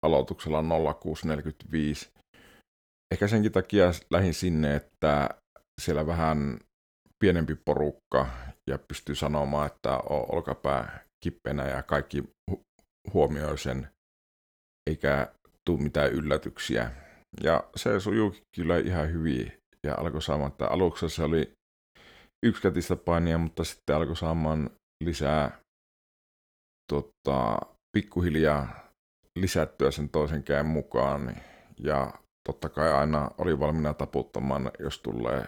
aloituksella 0.07 0.63
0645. 0.95 2.12
Ehkä 3.13 3.29
senkin 3.29 3.53
takia 3.53 3.85
lähin 4.11 4.35
sinne, 4.35 4.77
että 4.77 5.29
siellä 5.81 6.07
vähän 6.07 6.59
pienempi 7.19 7.55
porukka 7.65 8.29
ja 8.71 8.79
pystyy 8.89 9.15
sanomaan, 9.15 9.67
että 9.67 9.99
olkapää 10.09 11.05
kippenä 11.25 11.69
ja 11.69 11.83
kaikki 11.83 12.25
huomioi 13.15 13.59
sen, 13.59 13.89
eikä 14.91 15.33
tule 15.67 15.83
mitään 15.83 16.13
yllätyksiä. 16.13 16.91
Ja 17.43 17.65
se 17.77 18.01
sujuu 18.01 18.35
kyllä 18.57 18.79
ihan 18.79 19.13
hyvin 19.13 19.53
ja 19.87 19.95
alkoi 19.95 20.23
saamaan, 20.23 20.51
että 20.51 20.69
aluksi 20.69 21.09
se 21.09 21.23
oli 21.23 21.53
yksikätistä 22.47 22.97
painia, 22.97 23.39
mutta 23.39 23.65
sitten 23.65 23.97
alkoi 23.97 24.17
saamaan 24.17 24.71
lisää 25.05 25.59
tota, 26.93 27.59
pikkuhiljaa 27.97 28.89
lisättyä 29.39 29.91
sen 29.91 30.09
toisen 30.09 30.43
käen 30.43 30.67
mukaan. 30.67 31.37
Ja 31.79 32.22
totta 32.49 32.69
kai 32.69 32.93
aina 32.93 33.31
oli 33.39 33.59
valmiina 33.59 33.95
taputtamaan, 33.95 34.71
jos 34.79 34.99
tulee 34.99 35.45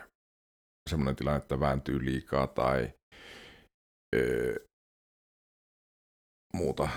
semmoinen 0.91 1.17
tilanne, 1.17 1.39
että 1.39 1.61
vääntyy 1.61 2.05
liikaa 2.05 2.47
tai 2.47 2.93
öö, 4.17 4.55
muuta. 6.55 6.89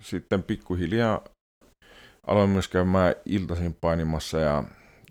Sitten 0.00 0.42
pikkuhiljaa 0.42 1.24
aloin 2.26 2.50
myös 2.50 2.68
käymään 2.68 3.14
iltaisin 3.24 3.74
painimassa 3.80 4.38
ja 4.38 4.64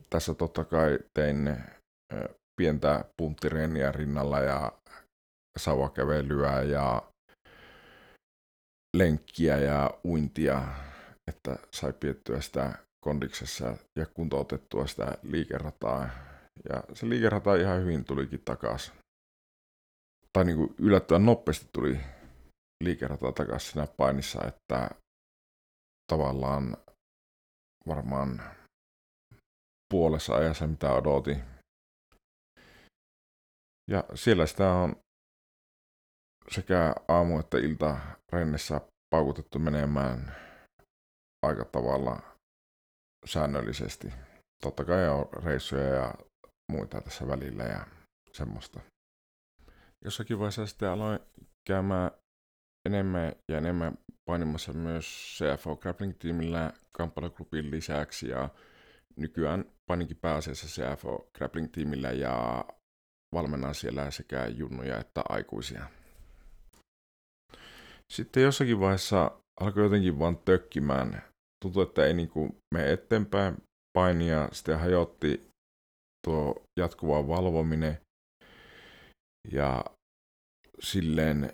tässä 0.10 0.34
totta 0.34 0.65
kai 0.65 1.00
tein 1.13 1.58
pientä 2.62 3.05
punttireeniä 3.17 3.91
rinnalla 3.91 4.39
ja 4.39 4.72
sauvakävelyä 5.58 6.62
ja 6.62 7.12
lenkkiä 8.98 9.58
ja 9.58 10.00
uintia, 10.05 10.62
että 11.27 11.58
sai 11.72 11.94
piettyä 11.94 12.41
sitä 12.41 12.85
kondiksessa 13.06 13.78
ja 13.96 14.06
kuntoutettua 14.06 14.88
sitä 14.88 15.18
liikerataa. 15.24 16.10
Ja 16.70 16.84
se 16.94 17.10
liikerata 17.10 17.56
ihan 17.56 17.82
hyvin 17.82 18.06
tulikin 18.06 18.42
takaisin. 18.46 18.94
Tai 20.34 20.46
niin 20.46 20.58
kuin 20.58 20.76
yllättävän 20.80 21.26
nopeasti 21.26 21.70
tuli 21.74 22.00
liikerata 22.84 23.32
takaisin 23.32 23.72
siinä 23.72 23.88
painissa, 23.98 24.48
että 24.48 24.90
tavallaan 26.12 26.78
varmaan 27.88 28.42
puolessa 29.94 30.36
ajassa, 30.36 30.68
mitä 30.68 30.94
odotin. 30.94 31.44
Ja 33.92 34.04
siellä 34.16 34.46
sitä 34.46 34.72
on 34.72 34.96
sekä 36.52 36.96
aamu- 37.08 37.40
että 37.40 37.58
ilta 37.58 37.98
rennessä 38.32 38.82
paukutettu 39.10 39.60
menemään 39.60 40.36
aika 41.46 41.66
tavalla 41.66 42.35
säännöllisesti. 43.25 44.13
Totta 44.62 44.86
kai 44.86 45.10
on 45.10 45.29
reissuja 45.44 45.84
ja 45.84 46.13
muita 46.72 47.01
tässä 47.01 47.27
välillä 47.27 47.63
ja 47.63 47.86
semmoista. 48.32 48.79
Jossakin 50.05 50.39
vaiheessa 50.39 50.65
sitten 50.67 50.89
aloin 50.89 51.20
käymään 51.67 52.12
enemmän 52.86 53.34
ja 53.51 53.58
enemmän 53.58 53.98
painimassa 54.25 54.74
myös 54.74 55.38
CFO 55.38 55.75
Grappling-tiimillä 55.75 56.74
kamppailuklubin 56.91 57.72
lisäksi 57.72 58.29
ja 58.29 58.50
nykyään 59.17 59.65
paininkin 59.88 60.17
pääasiassa 60.17 60.67
CFO 60.67 61.29
Grappling-tiimillä 61.38 62.12
ja 62.12 62.65
valmennan 63.34 63.75
siellä 63.75 64.12
sekä 64.12 64.48
junnuja 64.48 65.00
että 65.00 65.22
aikuisia. 65.29 65.89
Sitten 68.13 68.44
jossakin 68.44 68.79
vaiheessa 68.79 69.32
alkoi 69.60 69.84
jotenkin 69.84 70.20
vaan 70.20 70.38
tökkimään. 70.38 71.24
Tuntui, 71.66 71.84
että 71.84 72.06
ei 72.06 72.14
niinku 72.14 72.56
mene 72.76 72.94
eteenpäin 72.94 73.58
painia. 73.98 74.50
Sitten 74.52 74.80
hajotti 74.80 75.48
tuo 76.28 76.64
jatkuva 76.80 77.28
valvominen. 77.28 77.98
Ja 79.52 79.86
silleen, 80.80 81.54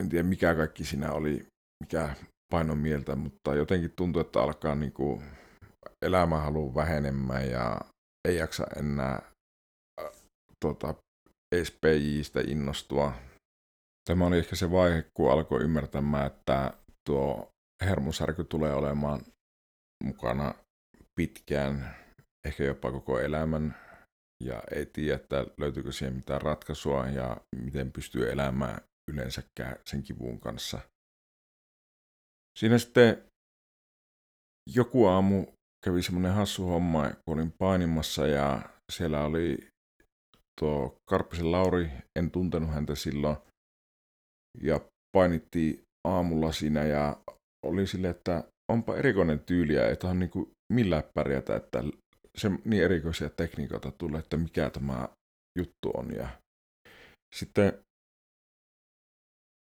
en 0.00 0.08
tiedä 0.08 0.28
mikä 0.28 0.54
kaikki 0.54 0.84
siinä 0.84 1.12
oli, 1.12 1.46
mikä 1.84 2.14
painon 2.52 2.78
mieltä, 2.78 3.16
mutta 3.16 3.54
jotenkin 3.54 3.92
tuntui, 3.96 4.20
että 4.20 4.42
alkaa 4.42 4.74
niinku 4.74 5.22
elämä 6.04 6.38
haluaa 6.38 6.74
vähenemään 6.74 7.50
ja 7.50 7.80
ei 8.28 8.36
jaksa 8.36 8.66
enää 8.76 9.22
äh, 10.00 10.10
tota, 10.64 10.94
SPJistä 11.64 12.40
innostua 12.46 13.12
Tämä 14.08 14.26
oli 14.26 14.38
ehkä 14.38 14.56
se 14.56 14.70
vaihe, 14.70 15.04
kun 15.16 15.32
alkoi 15.32 15.62
ymmärtämään, 15.62 16.26
että 16.26 16.72
tuo 17.08 17.50
hermosärky 17.80 18.44
tulee 18.44 18.74
olemaan 18.74 19.20
mukana 20.04 20.54
pitkään, 21.20 21.96
ehkä 22.46 22.64
jopa 22.64 22.92
koko 22.92 23.20
elämän, 23.20 23.74
ja 24.44 24.62
ei 24.74 24.86
tiedä, 24.86 25.16
että 25.16 25.46
löytyykö 25.58 25.92
siihen 25.92 26.14
mitään 26.14 26.42
ratkaisua 26.42 27.06
ja 27.06 27.36
miten 27.56 27.92
pystyy 27.92 28.30
elämään 28.30 28.80
yleensäkään 29.10 29.76
sen 29.90 30.02
kivun 30.02 30.40
kanssa. 30.40 30.80
Siinä 32.58 32.78
sitten 32.78 33.24
joku 34.74 35.06
aamu 35.06 35.46
kävi 35.86 36.02
semmoinen 36.02 36.32
hassu 36.32 36.66
homma, 36.66 37.10
kun 37.10 37.38
olin 37.38 37.52
painimassa 37.58 38.26
ja 38.26 38.62
siellä 38.92 39.24
oli 39.24 39.68
tuo 40.60 40.96
Karppisen 41.10 41.52
Lauri, 41.52 41.90
en 42.18 42.30
tuntenut 42.30 42.70
häntä 42.70 42.94
silloin, 42.94 43.36
ja 44.60 44.80
painittiin 45.16 45.82
aamulla 46.06 46.52
siinä 46.52 46.84
ja 46.84 47.22
oli 47.66 47.86
sille, 47.86 48.08
että 48.08 48.44
onpa 48.72 48.96
erikoinen 48.96 49.40
tyyliä, 49.40 49.88
että 49.88 50.08
on 50.08 50.18
niin 50.18 50.30
millään 50.72 51.02
pärjätä, 51.14 51.56
että 51.56 51.82
se 52.36 52.50
niin 52.64 52.84
erikoisia 52.84 53.30
tekniikoita 53.30 53.90
tulee, 53.90 54.18
että 54.18 54.36
mikä 54.36 54.70
tämä 54.70 55.08
juttu 55.58 55.90
on. 55.94 56.14
Ja 56.16 56.28
sitten 57.34 57.72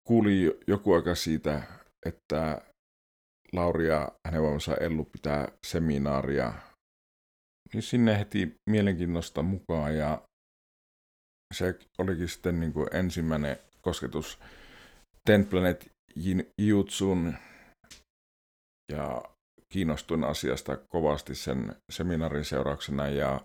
kuuli 0.09 0.61
joku 0.66 0.92
aika 0.92 1.14
siitä, 1.14 1.62
että 2.07 2.62
Lauri 3.52 3.88
ja 3.88 4.09
hänen 4.28 4.42
vaimonsa 4.42 4.75
Ellu 4.75 5.04
pitää 5.04 5.49
seminaaria, 5.66 6.52
niin 7.75 7.83
sinne 7.83 8.18
heti 8.18 8.54
mielenkiinnosta 8.71 9.42
mukaan 9.42 9.97
ja 9.97 10.23
se 11.54 11.78
olikin 11.99 12.28
sitten 12.28 12.61
niin 12.61 12.73
kuin 12.73 12.97
ensimmäinen 12.97 13.57
kosketus 13.80 14.38
Ten 15.26 15.47
Planet 15.47 15.90
Jutsun 16.61 17.35
ja 18.92 19.23
kiinnostuin 19.73 20.25
asiasta 20.25 20.76
kovasti 20.76 21.35
sen 21.35 21.76
seminaarin 21.92 22.45
seurauksena 22.45 23.09
ja 23.09 23.40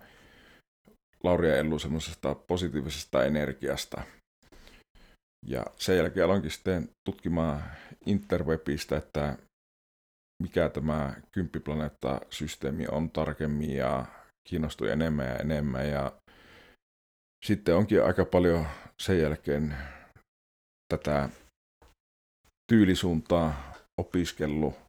Lauri 1.23 1.49
ja 1.49 1.57
Ellu 1.57 1.79
semmoisesta 1.79 2.35
positiivisesta 2.35 3.25
energiasta. 3.25 4.01
Ja 5.45 5.65
sen 5.75 5.97
jälkeen 5.97 6.25
aloinkin 6.25 6.51
sitten 6.51 6.89
tutkimaan 7.05 7.63
interwebistä, 8.05 8.97
että 8.97 9.37
mikä 10.43 10.69
tämä 10.69 11.13
kymppiplaneetta-systeemi 11.31 12.87
on 12.91 13.09
tarkemmin 13.09 13.75
ja 13.75 14.05
kiinnostui 14.49 14.91
enemmän 14.91 15.27
ja 15.27 15.35
enemmän. 15.35 15.89
Ja 15.89 16.11
sitten 17.45 17.75
onkin 17.75 18.03
aika 18.03 18.25
paljon 18.25 18.67
sen 19.01 19.19
jälkeen 19.19 19.77
tätä 20.93 21.29
tyylisuuntaa 22.71 23.73
opiskellut 24.01 24.82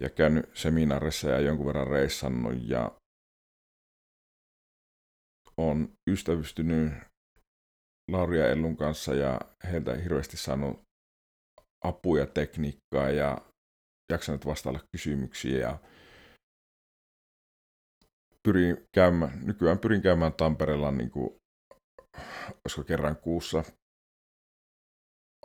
ja 0.00 0.10
käynyt 0.10 0.50
seminaarissa 0.54 1.28
ja 1.28 1.40
jonkun 1.40 1.66
verran 1.66 1.86
reissannut 1.86 2.54
ja 2.68 2.92
on 5.56 5.92
ystävystynyt 6.10 6.92
Lauria 8.10 8.48
Ellun 8.48 8.76
kanssa 8.76 9.14
ja 9.14 9.40
heiltä 9.70 9.94
hirveästi 9.94 10.36
saanut 10.36 10.82
apuja 11.84 12.26
tekniikkaa 12.26 13.10
ja 13.10 13.38
jaksanut 14.12 14.46
vastailla 14.46 14.80
kysymyksiä 14.92 15.58
ja 15.58 15.78
pyrin 18.42 18.86
käymään, 18.94 19.46
nykyään 19.46 19.78
pyrin 19.78 20.02
käymään 20.02 20.32
Tampereella 20.32 20.90
niin 20.90 21.10
kuin, 21.10 21.30
olisiko 22.64 22.84
kerran 22.86 23.16
kuussa. 23.16 23.64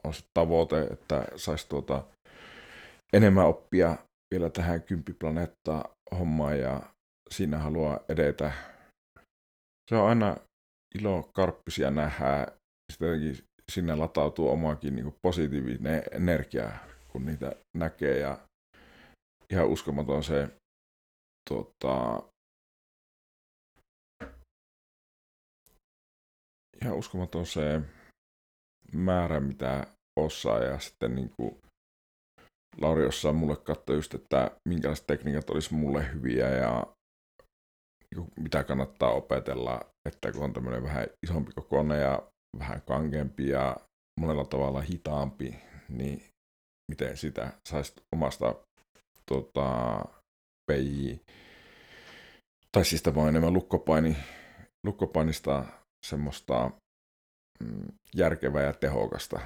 On 0.03 0.13
se 0.13 0.24
tavoite, 0.34 0.81
että 0.81 1.25
saisi 1.36 1.70
tuota 1.70 2.08
enemmän 3.13 3.46
oppia 3.46 3.98
vielä 4.31 4.50
tähän 4.50 4.83
kymppiplaneetta 4.83 5.83
hommaan 6.17 6.59
ja 6.59 6.93
siinä 7.29 7.57
haluaa 7.57 8.00
edetä. 8.09 8.51
Se 9.89 9.95
on 9.95 10.09
aina 10.09 10.38
ilo 10.95 11.29
karppisia 11.33 11.91
nähdä, 11.91 12.47
sitten 12.91 13.38
sinne 13.71 13.95
latautuu 13.95 14.50
omakin 14.50 14.95
niin 14.95 15.15
positiivinen 15.21 16.03
energia, 16.11 16.71
kun 17.07 17.25
niitä 17.25 17.55
näkee. 17.77 18.19
Ja 18.19 18.38
ihan 19.53 19.67
uskomaton 19.67 20.23
se 20.23 20.50
tota, 21.50 22.23
ihan 26.81 26.97
uskomaton 26.97 27.45
se 27.45 27.81
määrä, 28.93 29.39
mitä 29.39 29.88
osaa. 30.19 30.59
Ja 30.59 30.79
sitten 30.79 31.15
niin 31.15 31.31
kuin 31.39 31.61
Lauri 32.78 33.04
jossain 33.04 33.36
mulle 33.36 33.56
katsoi 33.56 33.96
just, 33.96 34.13
että 34.13 34.51
minkälaiset 34.70 35.08
tekniikat 35.08 35.50
olisi 35.50 35.74
mulle 35.74 36.13
hyviä 36.13 36.50
ja 36.50 36.88
niinku 38.16 38.31
mitä 38.40 38.64
kannattaa 38.64 39.12
opetella, 39.12 39.81
että 40.10 40.31
kun 40.31 40.44
on 40.44 40.53
tämmöinen 40.53 40.84
vähän 40.84 41.07
isompi 41.24 41.51
kone 41.70 41.98
ja 41.98 42.24
vähän 42.60 42.81
kankempi 42.81 43.50
ja 43.50 43.77
monella 44.20 44.46
tavalla 44.46 44.81
hitaampi, 44.81 45.55
niin 45.90 46.24
miten 46.92 47.18
sitä 47.18 47.53
saisi 47.70 47.94
omasta 48.16 48.55
tota, 49.25 50.00
PJ, 50.72 51.16
tai 52.72 52.86
siis 52.86 53.03
tämä 53.03 53.29
enemmän 53.29 53.53
lukkopaini, 53.53 54.18
lukkopainista 54.86 55.66
semmoista 56.05 56.72
mm, 57.64 57.88
järkevää 58.16 58.64
ja 58.64 58.74
tehokasta. 58.74 59.40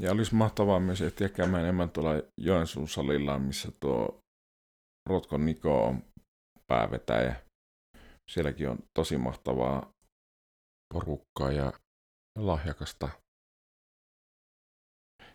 Ja 0.00 0.12
olisi 0.12 0.34
mahtavaa 0.34 0.80
myös 0.80 1.00
ehtiä 1.00 1.28
käymään 1.28 1.62
enemmän 1.62 1.90
tuolla 1.90 2.10
Joensuun 2.40 2.88
salilla, 2.88 3.38
missä 3.38 3.72
tuo 3.80 4.20
Rotkon 5.08 5.46
Niko 5.46 5.84
on 5.84 6.02
päävetäjä. 6.66 7.42
Sielläkin 8.30 8.68
on 8.68 8.78
tosi 8.98 9.16
mahtavaa 9.16 9.92
porukkaa 10.94 11.52
ja 11.52 11.72
lahjakasta. 12.38 13.08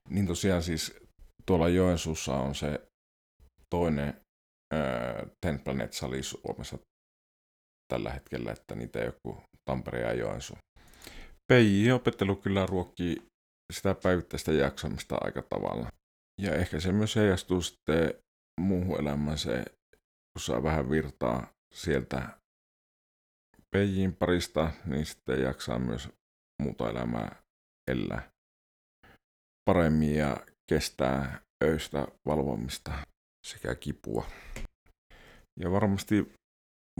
Niin 0.09 0.27
tosiaan 0.27 0.63
siis 0.63 0.99
tuolla 1.45 1.69
Joensuussa 1.69 2.35
on 2.35 2.55
se 2.55 2.87
toinen 3.69 4.21
äh, 4.73 5.31
Ten 5.45 5.59
Planet-sali 5.59 6.23
Suomessa 6.23 6.77
tällä 7.93 8.09
hetkellä, 8.09 8.51
että 8.51 8.75
niitä 8.75 8.99
ei 8.99 9.05
joku 9.05 9.43
Tampere 9.69 10.01
ja 10.01 10.13
Joensuu. 10.13 10.57
PJ-opettelu 11.51 12.35
kyllä 12.35 12.65
ruokkii 12.65 13.32
sitä 13.73 13.95
päivittäistä 14.03 14.51
jaksamista 14.51 15.17
aika 15.21 15.41
tavalla. 15.41 15.89
Ja 16.41 16.55
ehkä 16.55 16.79
se 16.79 16.91
myös 16.91 17.15
heijastuu 17.15 17.61
sitten 17.61 18.13
muuhun 18.61 18.99
elämään 18.99 19.37
se, 19.37 19.65
kun 20.33 20.41
saa 20.41 20.63
vähän 20.63 20.89
virtaa 20.89 21.47
sieltä 21.73 22.37
PJin 23.71 24.15
parista, 24.15 24.71
niin 24.85 25.05
sitten 25.05 25.41
jaksaa 25.41 25.79
myös 25.79 26.09
muuta 26.61 26.89
elämää 26.89 27.43
elää 27.91 28.31
paremmin 29.65 30.15
ja 30.15 30.37
kestää 30.69 31.41
öistä 31.63 32.07
valvomista 32.25 32.91
sekä 33.47 33.75
kipua. 33.75 34.25
Ja 35.59 35.71
varmasti 35.71 36.33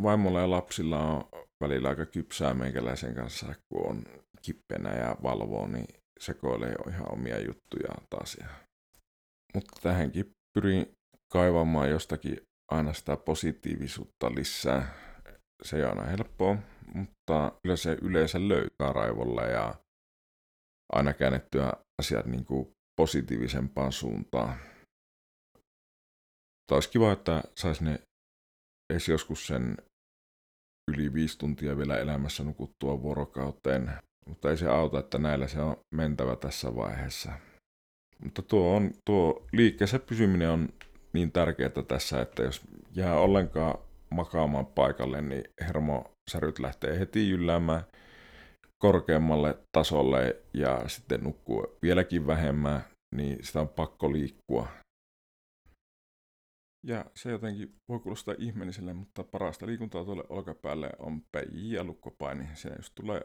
vaimolla 0.04 0.40
ja 0.40 0.50
lapsilla 0.50 1.00
on 1.00 1.30
välillä 1.64 1.90
aika 1.90 2.06
kypsää 2.06 2.54
meikäläisen 2.54 3.16
kanssa, 3.16 3.56
kun 3.70 3.88
on 3.90 4.04
kippenä 4.42 4.94
ja 4.94 5.16
valvoo, 5.24 5.68
niin 5.68 5.88
sekoilee 6.26 6.76
ihan 6.90 7.14
omia 7.14 7.40
juttuja 7.40 7.90
taas. 8.10 8.38
Mutta 9.54 9.82
tähänkin 9.82 10.32
pyrin 10.54 10.94
kaivamaan 11.34 11.90
jostakin 11.90 12.38
aina 12.72 12.94
sitä 12.94 13.18
positiivisuutta 13.18 14.36
lisää. 14.36 14.94
Se 15.64 15.78
ei 15.78 15.84
aina 15.84 16.04
helppoa, 16.04 16.58
mutta 16.94 17.52
kyllä 17.64 17.76
se 17.76 17.98
yleensä 18.02 18.48
löytää 18.48 18.94
raivolla 18.94 19.42
ja 19.42 19.76
aina 20.94 21.14
käännettyä 21.14 21.74
asiat 22.02 22.26
niin 22.26 22.46
kuin 22.46 22.72
positiivisempaan 23.02 23.92
suuntaan. 23.92 24.58
Tai 26.68 26.76
olisi 26.76 26.90
kiva, 26.90 27.12
että 27.12 27.44
saisi 27.58 27.84
ne 27.84 28.00
edes 28.94 29.10
joskus 29.10 29.48
sen 29.48 29.78
yli 30.92 31.14
viisi 31.14 31.38
tuntia 31.38 31.78
vielä 31.78 31.98
elämässä 31.98 32.44
nukuttua 32.44 33.02
vuorokauteen, 33.02 33.92
mutta 34.28 34.50
ei 34.50 34.58
se 34.58 34.68
auta, 34.68 35.00
että 35.00 35.18
näillä 35.18 35.48
se 35.48 35.62
on 35.62 35.78
mentävä 35.96 36.36
tässä 36.36 36.76
vaiheessa. 36.76 37.32
Mutta 38.24 38.42
tuo, 38.42 38.76
on, 38.76 38.92
tuo 39.06 39.48
liikkeessä 39.52 40.00
pysyminen 40.00 40.50
on 40.50 40.70
niin 41.14 41.32
tärkeää 41.32 41.70
tässä, 41.88 42.22
että 42.22 42.44
jos 42.44 42.62
jää 42.96 43.20
ollenkaan 43.20 43.78
makaamaan 44.10 44.66
paikalle, 44.66 45.22
niin 45.22 45.44
hermosäryt 45.62 46.60
lähtee 46.60 47.00
heti 47.00 47.30
jylläämään 47.30 47.84
korkeammalle 48.78 49.58
tasolle 49.72 50.42
ja 50.54 50.88
sitten 50.88 51.24
nukkuu 51.24 51.78
vieläkin 51.82 52.28
vähemmän, 52.28 52.84
niin 53.16 53.38
sitä 53.42 53.62
on 53.62 53.70
pakko 53.70 54.12
liikkua. 54.12 54.68
Ja 56.86 57.06
se 57.16 57.32
jotenkin 57.32 57.76
voi 57.90 58.00
kuulostaa 58.00 58.36
ihmeelliselle, 58.38 58.94
mutta 58.94 59.24
parasta 59.24 59.66
liikuntaa 59.66 60.06
tuolle 60.06 60.24
olkapäälle 60.30 60.90
on 61.00 61.22
PJ 61.22 61.76
ja 61.76 61.84
lukkopaini. 61.84 62.48
Siinä 62.54 62.76
just 62.76 62.96
tulee 62.96 63.22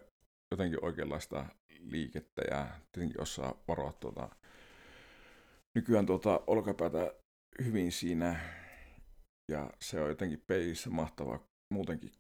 jotenkin 0.50 0.84
oikeanlaista 0.84 1.46
liikettä 1.78 2.42
ja 2.50 2.66
tietenkin 2.92 3.20
osaa 3.20 3.62
varoa 3.68 3.92
tuota, 3.92 4.28
nykyään 5.74 6.06
tuota 6.06 6.40
olkapäätä 6.46 7.14
hyvin 7.64 7.92
siinä. 7.92 8.40
Ja 9.50 9.70
se 9.80 10.00
on 10.00 10.08
jotenkin 10.08 10.44
peissä 10.46 10.90
mahtavaa 10.90 11.46
muutenkin 11.74 12.12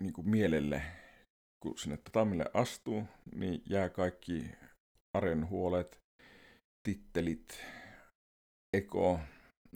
niin 0.00 0.12
kuin 0.12 0.28
mielelle, 0.28 0.82
kun 1.62 1.78
sinne 1.78 1.96
tatamille 1.96 2.44
astuu, 2.54 3.04
niin 3.34 3.62
jää 3.66 3.88
kaikki 3.88 4.50
arjen 5.12 5.48
huolet, 5.48 6.00
tittelit, 6.82 7.64
eko, 8.72 9.20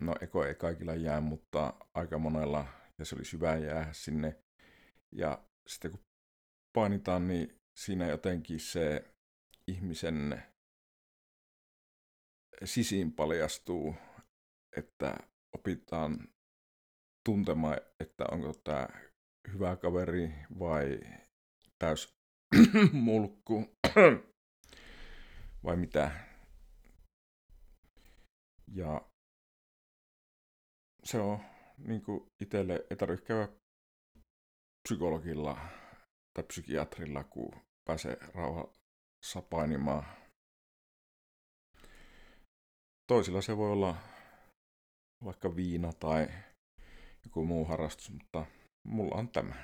no 0.01 0.15
eko 0.21 0.45
ei 0.45 0.55
kaikilla 0.55 0.95
jää, 0.95 1.21
mutta 1.21 1.75
aika 1.95 2.19
monella, 2.19 2.67
ja 2.99 3.05
se 3.05 3.15
oli 3.15 3.23
hyvä 3.33 3.57
jää 3.57 3.93
sinne. 3.93 4.37
Ja 5.13 5.45
sitten 5.67 5.91
kun 5.91 6.01
painitaan, 6.75 7.29
niin 7.29 7.61
siinä 7.77 8.07
jotenkin 8.07 8.61
se 8.61 9.05
ihmisen 9.67 10.43
sisiin 12.65 13.13
paljastuu, 13.13 13.95
että 14.77 15.17
opitaan 15.55 16.29
tuntemaan, 17.25 17.79
että 18.01 18.25
onko 18.31 18.53
tämä 18.65 18.89
hyvä 19.53 19.77
kaveri 19.77 20.35
vai 20.59 21.01
täys 21.79 22.15
mulkku 22.93 23.75
vai 25.65 25.77
mitä. 25.77 26.11
Ja 28.75 29.09
se 31.05 31.19
on 31.19 31.39
niin 31.79 32.03
itselle, 32.43 32.87
ei 32.91 32.97
tarvitse 32.97 33.27
käydä 33.27 33.49
psykologilla 34.89 35.84
tai 36.35 36.45
psykiatrilla, 36.45 37.25
kun 37.25 37.53
pääsee 37.85 38.17
rauhassa 38.35 39.43
painimaan. 39.51 40.05
Toisilla 43.07 43.43
se 43.43 43.57
voi 43.57 43.73
olla 43.73 43.97
vaikka 45.25 45.57
viina 45.57 45.93
tai 45.93 46.29
joku 47.25 47.47
muu 47.47 47.65
harrastus, 47.65 48.11
mutta 48.11 48.47
mulla 48.85 49.15
on 49.15 49.29
tämä. 49.29 49.55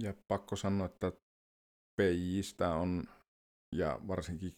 Ja 0.00 0.14
pakko 0.28 0.56
sanoa, 0.56 0.86
että 0.86 1.12
PJistä 1.96 2.74
on, 2.74 3.04
ja 3.72 4.00
varsinkin 4.08 4.56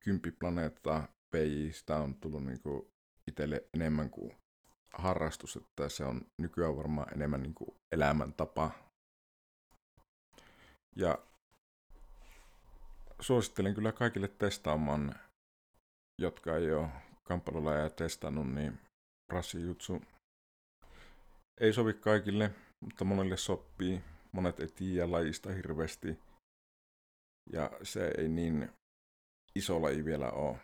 kympiplaneetta 0.00 1.08
PJistä 1.30 1.96
on 1.96 2.14
tullut 2.14 2.44
niinku 2.44 2.92
itselle 3.26 3.68
enemmän 3.74 4.10
kuin 4.10 4.36
harrastus, 4.92 5.56
että 5.56 5.88
se 5.88 6.04
on 6.04 6.20
nykyään 6.38 6.76
varmaan 6.76 7.14
enemmän 7.14 7.42
niinku 7.42 7.76
elämäntapa. 7.92 8.85
Ja 10.96 11.18
suosittelen 13.20 13.74
kyllä 13.74 13.92
kaikille 13.92 14.28
testaamaan, 14.28 15.14
jotka 16.20 16.56
ei 16.56 16.72
ole 16.72 16.88
ja 17.82 17.90
testannut, 17.90 18.52
niin 18.52 18.80
Jutsu 19.66 20.02
ei 21.60 21.72
sovi 21.72 21.94
kaikille, 21.94 22.50
mutta 22.80 23.04
monelle 23.04 23.36
sopii. 23.36 24.02
Monet 24.32 24.60
ei 24.60 24.68
tiedä 24.68 25.10
lajista 25.10 25.52
hirveästi. 25.52 26.18
Ja 27.52 27.70
se 27.82 28.12
ei 28.18 28.28
niin 28.28 28.72
iso 29.54 29.82
laji 29.82 30.04
vielä 30.04 30.30
ole 30.30 30.58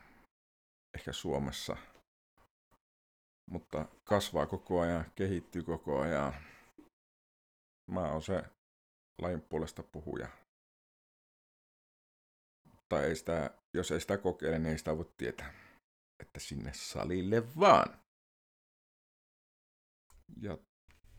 ehkä 0.95 1.13
Suomessa. 1.13 1.77
Mutta 3.51 3.89
kasvaa 4.05 4.47
koko 4.47 4.81
ajan, 4.81 5.13
kehittyy 5.15 5.63
koko 5.63 6.01
ajan. 6.01 6.35
Mä 7.91 8.13
oon 8.13 8.23
se 8.23 8.45
lajin 9.19 9.43
puolesta 9.43 9.83
puhuja. 9.83 10.29
Tai 12.89 13.05
ei 13.05 13.17
sitä, 13.17 13.51
jos 13.75 13.91
ei 13.91 14.01
sitä 14.01 14.19
kokeile, 14.19 14.59
niin 14.59 14.73
ei 14.73 14.79
sitä 14.79 14.97
voi 14.97 15.13
tietää. 15.17 15.55
Että 16.21 16.41
sinne 16.41 16.73
salille 16.75 17.57
vaan. 17.61 18.01
Ja 20.41 20.59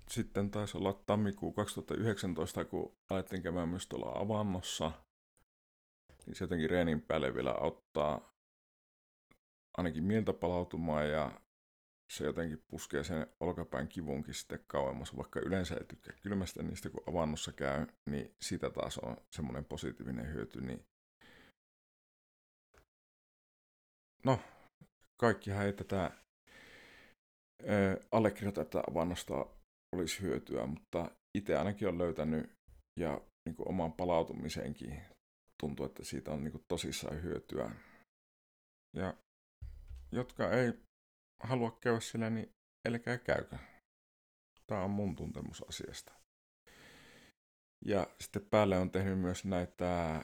sitten 0.10 0.52
taisi 0.52 0.78
olla 0.78 0.94
tammikuu 1.06 1.52
2019, 1.52 2.66
kun 2.66 2.98
alettiin 3.10 3.42
käymään 3.42 3.70
myös 3.70 3.88
tuolla 3.88 4.20
avannossa. 4.20 4.92
Niin 6.26 6.36
se 6.36 6.44
jotenkin 6.44 6.70
reenin 6.70 7.02
päälle 7.02 7.34
vielä 7.34 7.52
auttaa 7.52 8.34
ainakin 9.78 10.04
mieltä 10.04 10.34
palautumaan 10.34 11.10
ja 11.10 11.42
se 12.14 12.26
jotenkin 12.26 12.64
puskee 12.68 13.04
sen 13.04 13.28
olkapään 13.40 13.88
kivunkin 13.88 14.34
sitten 14.34 14.60
kauemmas, 14.68 15.18
vaikka 15.18 15.40
yleensä 15.40 15.76
ei 15.76 15.86
tykkää 15.86 16.16
kylmästä 16.22 16.64
niistä, 16.64 16.90
kun 16.90 17.04
avannossa 17.10 17.52
käy, 17.52 17.88
niin 18.10 18.36
sitä 18.42 18.70
taas 18.70 18.98
on 18.98 19.18
semmoinen 19.36 19.66
positiivinen 19.66 20.34
hyöty. 20.34 20.62
Niin... 20.62 20.86
No, 24.24 24.40
kaikkihan 25.22 25.66
ei 25.66 25.74
tätä 25.74 26.12
allekirjoita, 28.12 28.62
että 28.62 28.84
avannosta 28.92 29.46
olisi 29.96 30.22
hyötyä, 30.22 30.66
mutta 30.66 31.12
itse 31.38 31.58
ainakin 31.58 31.88
on 31.88 31.98
löytänyt 31.98 32.52
ja 33.00 33.22
niin 33.46 33.56
kuin 33.56 33.70
omaan 33.70 33.94
palautumiseenkin 33.94 35.02
tuntuu, 35.62 35.86
että 35.86 36.04
siitä 36.04 36.32
on 36.32 36.44
niin 36.44 36.52
kuin 36.52 36.64
tosissaan 36.68 37.24
hyötyä. 37.24 37.72
Ja 38.96 39.14
jotka 40.12 40.52
ei 40.52 40.74
halua 41.40 41.78
käydä 41.82 42.00
sillä, 42.00 42.30
niin 42.30 42.56
älkää 42.88 43.18
käykö. 43.18 43.58
Tämä 44.68 44.84
on 44.84 44.90
mun 44.90 45.16
tuntemus 45.16 45.64
asiasta. 45.70 46.14
Ja 47.86 48.08
sitten 48.22 48.46
päälle 48.46 48.78
on 48.78 48.92
tehnyt 48.92 49.20
myös 49.20 49.46
näitä 49.46 50.22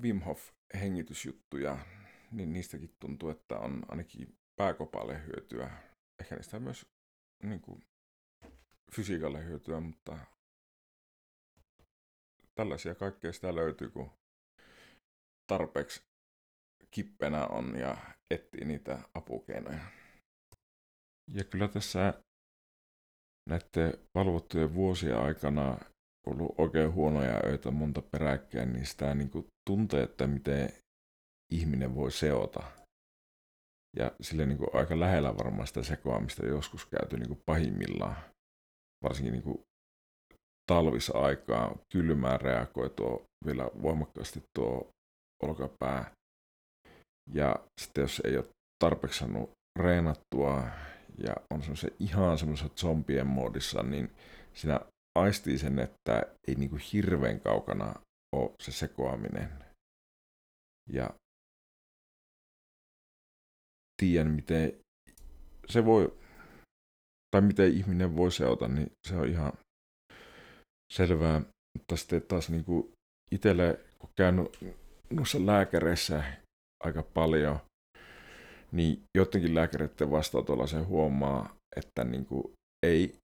Wim 0.00 0.20
Hof 0.20 0.50
hengitysjuttuja, 0.74 1.78
niin 2.30 2.52
niistäkin 2.52 2.96
tuntuu, 3.00 3.28
että 3.28 3.58
on 3.58 3.82
ainakin 3.88 4.38
pääkopalle 4.56 5.26
hyötyä. 5.26 5.70
Ehkä 6.20 6.34
niistä 6.34 6.60
myös 6.60 6.86
niin 7.42 7.60
kuin, 7.60 7.84
fysiikalle 8.94 9.44
hyötyä, 9.44 9.80
mutta 9.80 10.18
tällaisia 12.54 12.94
kaikkea 12.94 13.32
sitä 13.32 13.54
löytyy, 13.54 13.90
kun 13.90 14.10
tarpeeksi 15.46 16.02
kippenä 16.90 17.46
on 17.46 17.78
ja 17.78 17.96
etsii 18.30 18.64
niitä 18.64 18.98
apukeinoja. 19.14 20.01
Ja 21.30 21.44
kyllä 21.44 21.68
tässä 21.68 22.14
näiden 23.48 23.98
valvottujen 24.14 24.74
vuosien 24.74 25.18
aikana 25.18 25.78
ollut 26.26 26.54
oikein 26.58 26.92
huonoja 26.92 27.40
öitä 27.44 27.70
monta 27.70 28.02
peräkkäin, 28.02 28.72
niin 28.72 28.86
sitä 28.86 29.14
niin 29.14 29.30
kuin 29.30 29.46
tuntee, 29.70 30.02
että 30.02 30.26
miten 30.26 30.72
ihminen 31.52 31.94
voi 31.94 32.12
seota. 32.12 32.62
Ja 33.96 34.12
sille 34.20 34.46
niin 34.46 34.58
kuin 34.58 34.70
aika 34.72 35.00
lähellä 35.00 35.36
varmaan 35.36 35.66
sitä 35.66 35.82
sekoamista 35.82 36.46
joskus 36.46 36.86
käyty 36.86 37.16
niin 37.16 37.28
kuin 37.28 37.42
pahimmillaan. 37.46 38.16
Varsinkin 39.04 39.32
niin 39.32 39.42
kuin 39.42 39.60
talvisaikaa 40.66 41.76
kylmään 41.92 42.40
reagoi 42.40 42.90
tuo 42.90 43.24
vielä 43.46 43.70
voimakkaasti 43.82 44.42
tuo 44.58 44.90
olkapää. 45.42 46.10
Ja 47.32 47.56
sitten 47.80 48.02
jos 48.02 48.22
ei 48.24 48.36
ole 48.36 48.48
tarpeeksi 48.78 49.18
saanut 49.18 49.50
reenattua 49.78 50.62
ja 51.18 51.34
on 51.50 51.60
semmoisen 51.60 51.90
ihan 52.00 52.38
semmoisen 52.38 52.70
zombien 52.70 53.26
moodissa, 53.26 53.82
niin 53.82 54.10
siinä 54.54 54.80
aistii 55.18 55.58
sen, 55.58 55.78
että 55.78 56.22
ei 56.48 56.54
niinku 56.54 56.78
hirveän 56.92 57.40
kaukana 57.40 57.94
ole 58.36 58.50
se 58.62 58.72
sekoaminen. 58.72 59.64
Ja 60.88 61.10
tiedän, 64.02 64.32
miten 64.32 64.72
se 65.68 65.84
voi, 65.84 66.18
tai 67.30 67.40
miten 67.40 67.72
ihminen 67.72 68.16
voi 68.16 68.32
seota, 68.32 68.68
niin 68.68 68.92
se 69.08 69.16
on 69.16 69.28
ihan 69.28 69.52
selvää. 70.92 71.40
Mutta 71.78 71.96
sitten 71.96 72.22
taas 72.22 72.50
niinku 72.50 72.92
itselle, 73.30 73.80
kun 73.98 74.10
käynyt 74.16 74.58
noissa 75.10 75.46
lääkäreissä 75.46 76.24
aika 76.84 77.02
paljon, 77.02 77.58
niin 78.72 79.02
jotenkin 79.18 79.54
lääkäreiden 79.54 80.10
vastaanotolla 80.10 80.66
se 80.66 80.80
huomaa, 80.80 81.54
että 81.76 82.04
niin 82.04 82.26
kuin 82.26 82.44
ei 82.86 83.16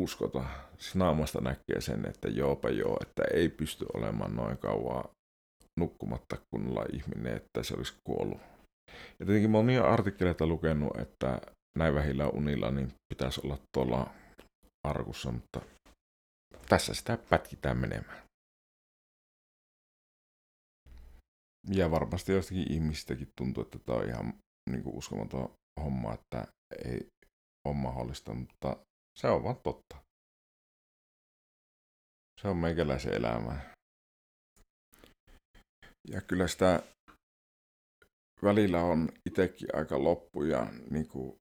uskota. 0.00 0.44
Siis 0.78 0.94
naamasta 0.94 1.40
näkee 1.40 1.80
sen, 1.80 2.06
että 2.08 2.28
joopa 2.28 2.70
joo, 2.70 2.96
että 3.02 3.22
ei 3.34 3.48
pysty 3.48 3.86
olemaan 3.94 4.36
noin 4.36 4.58
kauan 4.58 5.04
nukkumatta 5.80 6.36
kunnolla 6.50 6.86
ihminen, 6.92 7.36
että 7.36 7.62
se 7.62 7.74
olisi 7.76 7.94
kuollut. 8.08 8.40
Ja 9.20 9.26
tietenkin 9.26 9.54
oon 9.54 9.66
niin 9.66 9.82
artikkeleita 9.82 10.46
lukenut, 10.46 10.98
että 10.98 11.40
näin 11.78 11.94
vähillä 11.94 12.28
unilla 12.28 12.70
niin 12.70 12.92
pitäisi 13.14 13.40
olla 13.44 13.58
tuolla 13.76 14.14
arkussa, 14.88 15.32
mutta 15.32 15.60
tässä 16.68 16.94
sitä 16.94 17.18
pätkitään 17.30 17.78
menemään. 17.78 18.23
Ja 21.68 21.90
varmasti 21.90 22.32
jostakin 22.32 22.72
ihmisistäkin 22.72 23.32
tuntuu, 23.36 23.62
että 23.62 23.78
tämä 23.78 23.98
on 23.98 24.08
ihan 24.08 24.34
niin 24.70 24.82
kuin 24.82 24.96
uskomaton 24.96 25.54
homma, 25.80 26.14
että 26.14 26.46
ei 26.84 27.08
ole 27.68 27.74
mahdollista, 27.74 28.34
mutta 28.34 28.76
se 29.18 29.28
on 29.28 29.42
vaan 29.44 29.56
totta. 29.56 29.96
Se 32.40 32.48
on 32.48 32.56
meikäläisen 32.56 33.14
elämää. 33.14 33.74
Ja 36.08 36.20
kyllä 36.20 36.48
sitä 36.48 36.82
välillä 38.42 38.82
on 38.82 39.08
itsekin 39.28 39.68
aika 39.76 40.02
loppu 40.02 40.42
ja 40.42 40.72
niin 40.90 41.08
kuin 41.08 41.36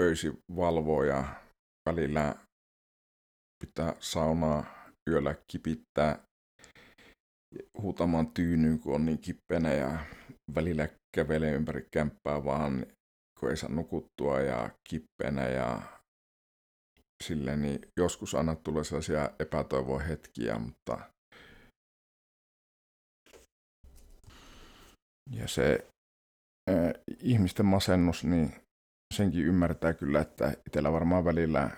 öisi 0.00 0.32
valvoo 0.56 1.04
ja 1.04 1.42
välillä 1.88 2.34
pitää 3.58 3.94
saunaa 4.00 4.64
yöllä 5.10 5.34
kipittää 5.52 6.24
huutamaan 7.82 8.26
tyynyyn, 8.26 8.78
kun 8.78 8.94
on 8.94 9.06
niin 9.06 9.18
kippenä 9.18 9.72
ja 9.72 9.98
välillä 10.54 10.88
kävelee 11.16 11.52
ympäri 11.52 11.88
kämppää 11.90 12.44
vaan, 12.44 12.86
kun 13.40 13.50
ei 13.50 13.56
saa 13.56 13.70
nukuttua 13.70 14.40
ja 14.40 14.70
kippenä 14.88 15.48
ja 15.48 15.82
silleen, 17.24 17.62
niin 17.62 17.78
joskus 17.96 18.34
aina 18.34 18.54
tulee 18.54 18.84
sellaisia 18.84 19.30
epätoivon 19.40 20.00
hetkiä, 20.00 20.58
mutta 20.58 20.98
Ja 25.30 25.48
se 25.48 25.86
äh, 26.70 26.92
ihmisten 27.20 27.66
masennus, 27.66 28.24
niin 28.24 28.54
senkin 29.14 29.44
ymmärtää 29.44 29.92
kyllä, 29.94 30.20
että 30.20 30.52
itsellä 30.66 30.92
varmaan 30.92 31.24
välillä 31.24 31.70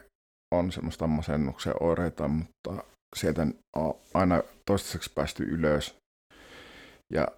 on 0.55 0.73
semmoista 0.73 1.07
masennuksen 1.07 1.75
oireita, 1.81 2.29
mutta 2.29 2.85
sieltä 3.16 3.47
on 3.77 3.95
aina 4.14 4.42
toistaiseksi 4.66 5.12
päästy 5.14 5.42
ylös. 5.42 5.97
Ja 7.12 7.29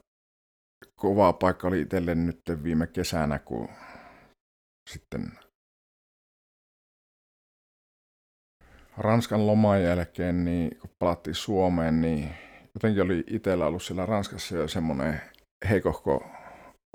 kova 0.97 1.33
paikka 1.33 1.69
oli 1.69 1.81
itselle 1.81 2.15
nyt 2.15 2.41
viime 2.63 2.87
kesänä, 2.87 3.39
kun 3.39 3.69
sitten 4.91 5.33
Ranskan 8.97 9.47
loman 9.47 9.83
jälkeen, 9.83 10.45
niin 10.45 10.79
kun 10.79 10.91
palattiin 10.99 11.35
Suomeen, 11.35 12.01
niin 12.01 12.35
jotenkin 12.75 13.03
oli 13.03 13.25
itsellä 13.27 13.67
ollut 13.67 13.83
siellä 13.83 14.07
Ranskassa 14.07 14.57
jo 14.57 14.69
semmoinen 14.69 15.21
heikohko 15.69 16.31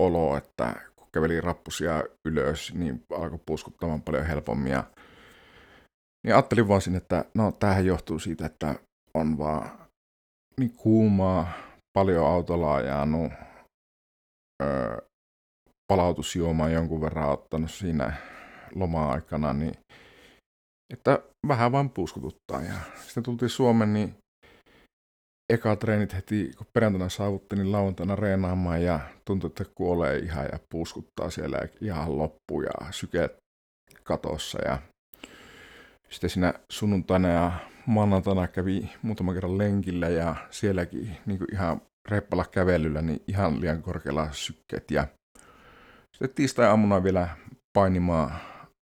olo, 0.02 0.36
että 0.36 0.74
kun 0.96 1.08
käveli 1.12 1.40
rappusia 1.40 2.02
ylös, 2.28 2.74
niin 2.74 3.04
alkoi 3.12 3.38
puskuttamaan 3.46 4.02
paljon 4.02 4.26
helpommin. 4.26 4.72
Ja, 4.72 4.84
niin 6.24 6.34
ajattelin 6.34 6.68
vaan 6.68 6.80
sinne, 6.80 6.96
että 6.96 7.24
no 7.34 7.52
tämähän 7.52 7.86
johtuu 7.86 8.18
siitä, 8.18 8.46
että 8.46 8.74
on 9.14 9.38
vaan 9.38 9.70
niin 10.60 10.72
kuumaa, 10.76 11.52
paljon 11.98 12.26
autolla 12.26 12.74
ajanut, 12.74 13.32
öö, 14.62 14.98
palautusjuomaa 15.92 16.68
jonkun 16.68 17.00
verran 17.00 17.28
ottanut 17.28 17.70
siinä 17.70 18.12
loma-aikana, 18.74 19.52
niin 19.52 19.74
että 20.92 21.22
vähän 21.48 21.72
vaan 21.72 21.90
puskututtaa. 21.90 22.62
Ja 22.62 22.74
sitten 23.06 23.22
tultiin 23.22 23.48
Suomeen, 23.48 23.92
niin 23.92 24.14
eka 25.52 25.76
treenit 25.76 26.14
heti, 26.14 26.50
kun 26.58 26.66
perjantaina 26.72 27.08
saavuttiin, 27.08 27.58
niin 27.58 27.72
lauantaina 27.72 28.16
reenaamaan 28.16 28.82
ja 28.82 29.00
tuntui, 29.24 29.48
että 29.48 29.64
kuolee 29.74 30.18
ihan 30.18 30.44
ja 30.52 30.58
puuskuttaa 30.70 31.30
siellä 31.30 31.58
ihan 31.80 32.18
loppu 32.18 32.62
ja 32.62 32.92
syke 32.92 33.30
katossa. 34.04 34.58
Ja 34.64 34.78
sitten 36.10 36.30
siinä 36.30 36.54
sunnuntaina 36.72 37.28
ja 37.28 37.52
maanantaina 37.86 38.48
kävi 38.48 38.90
muutama 39.02 39.34
kerran 39.34 39.58
lenkillä 39.58 40.08
ja 40.08 40.36
sielläkin 40.50 41.16
niin 41.26 41.38
kuin 41.38 41.54
ihan 41.54 41.80
reppalla 42.08 42.44
kävelyllä, 42.44 43.02
niin 43.02 43.22
ihan 43.28 43.60
liian 43.60 43.82
korkealla 43.82 44.32
sykkeet. 44.32 44.90
Ja 44.90 45.06
sitten 46.12 46.34
tiistai-aamuna 46.34 47.02
vielä 47.02 47.28
painimaan 47.78 48.30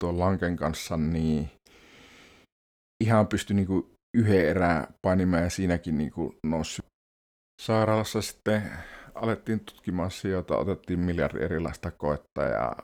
tuon 0.04 0.18
lanken 0.18 0.56
kanssa, 0.56 0.96
niin 0.96 1.50
ihan 3.04 3.26
pystyi 3.26 3.56
niin 3.56 3.96
yhden 4.16 4.48
erää 4.48 4.92
painimaan 5.02 5.42
ja 5.42 5.50
siinäkin 5.50 5.98
niin 5.98 6.12
kuin 6.12 6.36
nousi. 6.46 6.82
Sairaalassa 7.62 8.22
sitten 8.22 8.62
alettiin 9.14 9.60
tutkimaan 9.60 10.06
asioita, 10.06 10.56
otettiin 10.56 11.00
miljardi 11.00 11.42
erilaista 11.42 11.90
koetta 11.90 12.42
ja 12.42 12.76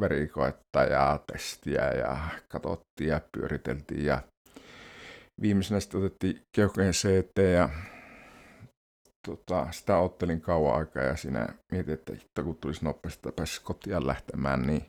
verikoetta 0.00 0.82
ja 0.82 1.20
testiä 1.32 1.90
ja 1.90 2.18
katsottiin 2.48 3.10
ja 3.10 3.20
pyöriteltiin 3.32 4.04
ja 4.04 4.22
viimeisenä 5.40 5.80
sitten 5.80 6.00
otettiin 6.00 6.42
keuhkojen 6.56 6.92
CT 6.92 7.38
ja 7.54 7.68
tota, 9.28 9.66
sitä 9.70 9.98
ottelin 9.98 10.40
kauan 10.40 10.78
aikaa 10.78 11.02
ja 11.02 11.16
siinä 11.16 11.48
mietin, 11.72 11.94
että 11.94 12.42
kun 12.42 12.56
tulisi 12.56 12.84
nopeasti, 12.84 13.28
että 13.28 13.36
pääsisi 13.36 13.62
kotiin 13.62 14.06
lähtemään, 14.06 14.62
niin 14.66 14.86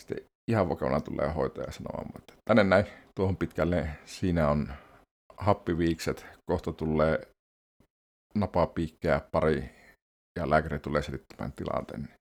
sitten 0.00 0.24
ihan 0.50 0.68
vakavana 0.68 1.00
tulee 1.00 1.32
hoitaja 1.32 1.72
sanomaan, 1.72 2.10
että 2.18 2.34
tänne 2.44 2.64
näin 2.64 2.86
tuohon 3.14 3.36
pitkälle, 3.36 3.88
siinä 4.04 4.48
on 4.48 4.72
happiviikset, 5.38 6.26
kohta 6.50 6.72
tulee 6.72 7.28
napapiikkejä 8.34 9.20
pari 9.32 9.70
ja 10.38 10.50
lääkäri 10.50 10.78
tulee 10.78 11.02
selittämään 11.02 11.52
tilanteen. 11.52 12.17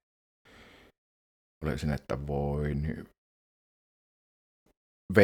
Olisin, 1.65 1.91
että 1.91 2.28
voi 2.28 2.76
nyt 2.76 3.10
V, 5.15 5.20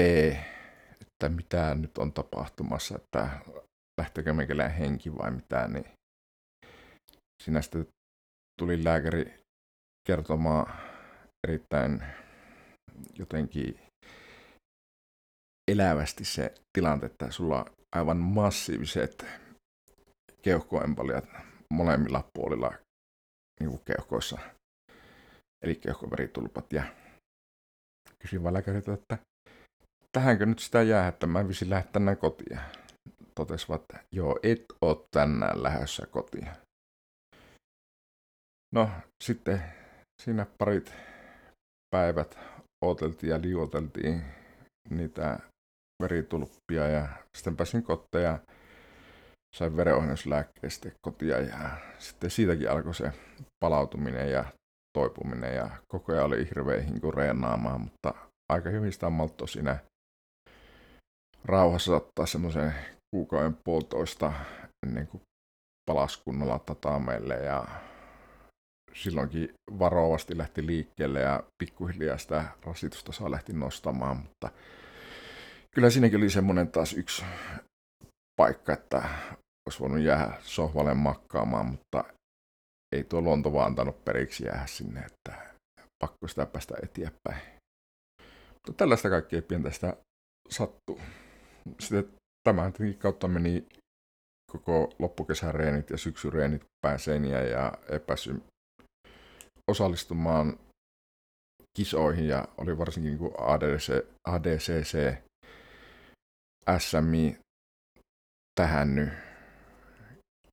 että 1.01 1.29
mitä 1.29 1.75
nyt 1.75 1.97
on 1.97 2.13
tapahtumassa, 2.13 2.95
että 2.95 3.39
lähtekö 4.01 4.33
meikälään 4.33 4.71
henki 4.71 5.17
vai 5.17 5.31
mitä, 5.31 5.67
niin 5.67 5.85
siinä 7.43 7.61
sitten 7.61 7.87
tuli 8.59 8.83
lääkäri 8.83 9.39
kertomaan 10.07 10.73
erittäin 11.47 12.03
jotenkin 13.19 13.79
elävästi 15.71 16.25
se 16.25 16.53
tilanne, 16.77 17.05
että 17.05 17.31
sulla 17.31 17.59
on 17.59 17.65
aivan 17.95 18.17
massiiviset 18.17 19.25
keuhkoempaliat 20.41 21.25
molemmilla 21.73 22.29
puolilla 22.33 22.73
niin 23.59 23.79
keuhkoissa, 23.85 24.37
eli 25.63 25.75
keuhkoveritulpat. 25.75 26.73
Ja 26.73 26.83
kysyin 28.19 28.43
vaan 28.43 28.53
lääkäriltä, 28.53 28.93
että 28.93 29.17
tähänkö 30.11 30.45
nyt 30.45 30.59
sitä 30.59 30.81
jää, 30.81 31.07
että 31.07 31.27
mä 31.27 31.47
visin 31.47 31.69
lähteä 31.69 31.91
tänään 31.91 32.17
kotiin. 32.17 32.59
Totesivat, 33.35 33.81
että 33.81 34.05
joo, 34.11 34.39
et 34.43 34.65
oo 34.81 35.07
tänään 35.11 35.63
lähdössä 35.63 36.05
kotiin. 36.05 36.49
No, 38.75 38.89
sitten 39.23 39.63
siinä 40.21 40.45
parit 40.57 40.93
päivät 41.95 42.39
odoteltiin 42.85 43.29
ja 43.29 43.41
liuoteltiin 43.41 44.23
niitä 44.89 45.39
veritulppia 46.03 46.87
ja 46.87 47.07
sitten 47.37 47.57
pääsin 47.57 47.83
kotiin 47.83 48.23
ja 48.23 48.39
sain 49.55 49.77
verenohjauslääkkeistä 49.77 50.91
kotia 51.07 51.39
ja 51.39 51.69
sitten 51.99 52.31
siitäkin 52.31 52.71
alkoi 52.71 52.95
se 52.95 53.11
palautuminen 53.59 54.31
ja 54.31 54.45
toipuminen 54.93 55.55
ja 55.55 55.69
koko 55.87 56.11
ajan 56.11 56.25
oli 56.25 56.45
hirveä 56.45 56.81
hinku 56.81 57.11
reenaamaan, 57.11 57.81
mutta 57.81 58.13
aika 58.53 58.69
hyvin 58.69 58.93
sitä 58.93 59.09
malttoi 59.09 59.47
siinä 59.47 59.77
rauhassa 61.45 61.95
ottaa 61.95 62.25
semmoisen 62.25 62.73
kuukauden 63.15 63.57
puolitoista 63.63 64.33
ennen 64.87 65.07
kuin 65.07 65.21
palasi 65.85 66.21
kunnolla 66.25 66.59
tataameille 66.59 67.35
ja 67.35 67.65
silloinkin 68.93 69.53
varovasti 69.79 70.37
lähti 70.37 70.65
liikkeelle 70.65 71.19
ja 71.19 71.43
pikkuhiljaa 71.63 72.17
sitä 72.17 72.45
rasitusta 72.65 73.11
saa 73.11 73.31
lähti 73.31 73.53
nostamaan, 73.53 74.17
mutta 74.17 74.49
kyllä 75.75 75.89
siinäkin 75.89 76.17
oli 76.17 76.29
semmoinen 76.29 76.71
taas 76.71 76.93
yksi 76.93 77.25
paikka, 78.35 78.73
että 78.73 79.03
olisi 79.67 79.79
voinut 79.79 79.99
jäädä 79.99 80.33
sohvalle 80.41 80.93
makkaamaan, 80.93 81.65
mutta 81.65 82.03
ei 82.93 83.03
tuo 83.03 83.21
luonto 83.21 83.53
vaan 83.53 83.65
antanut 83.67 84.05
periksi 84.05 84.45
jäädä 84.45 84.67
sinne, 84.67 84.99
että 84.99 85.53
pakko 86.03 86.27
sitä 86.27 86.45
päästä 86.45 86.75
eteenpäin. 86.83 87.41
Mutta 88.53 88.73
tällaista 88.77 89.09
kaikkea 89.09 89.41
pientä 89.41 89.71
sitä 89.71 89.97
sattuu. 90.49 91.01
Sitten 91.79 92.13
tämän 92.43 92.73
kautta 92.99 93.27
meni 93.27 93.67
koko 94.51 94.89
loppukesän 94.99 95.55
reenit 95.55 95.89
ja 95.89 95.97
syksyreenit 95.97 96.61
pääseiniä 96.81 97.41
ja 97.41 97.73
epäsy 97.89 98.43
osallistumaan 99.71 100.59
kisoihin 101.77 102.27
ja 102.27 102.47
oli 102.57 102.77
varsinkin 102.77 103.09
niin 103.09 103.19
kuin 103.19 103.33
ADC, 103.37 104.05
ADCC, 104.27 105.15
SMI 106.77 107.37
tähän 108.55 108.95
nyt, 108.95 109.13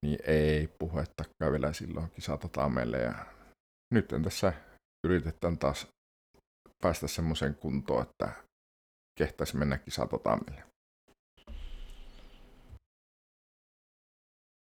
niin 0.06 0.18
ei 0.26 0.68
puhettakaan 0.78 1.52
vielä 1.52 1.72
silloin 1.72 2.10
meille 2.74 2.98
ja 2.98 3.26
nyt 3.94 4.08
tässä 4.24 4.52
yritetään 5.06 5.58
taas 5.58 5.86
päästä 6.82 7.08
semmoiseen 7.08 7.54
kuntoon, 7.54 8.02
että 8.02 8.32
kehtäisi 9.18 9.56
mennä 9.56 9.78
kisatotaamille. 9.78 10.62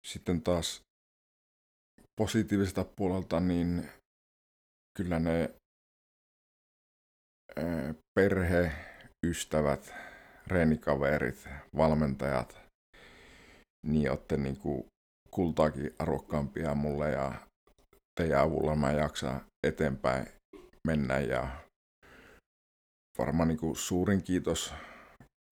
Sitten 0.07 0.41
taas 0.41 0.81
positiivisesta 2.21 2.85
puolelta, 2.95 3.39
niin 3.39 3.89
kyllä 4.97 5.19
ne 5.19 5.55
perhe, 8.19 8.71
ystävät, 9.25 9.93
reenikaverit, 10.47 11.47
valmentajat, 11.77 12.57
niin 13.85 14.11
olette 14.11 14.37
niin 14.37 14.57
kuin 14.57 14.85
kultaakin 15.31 15.95
arvokkaampia 15.99 16.75
mulle 16.75 17.11
ja 17.11 17.47
teidän 18.19 18.41
avulla 18.41 18.75
mä 18.75 18.91
jaksan 18.91 19.41
eteenpäin 19.67 20.27
mennä 20.87 21.19
ja 21.19 21.63
varmaan 23.17 23.47
niin 23.47 23.59
kuin 23.59 23.75
suurin 23.75 24.23
kiitos 24.23 24.73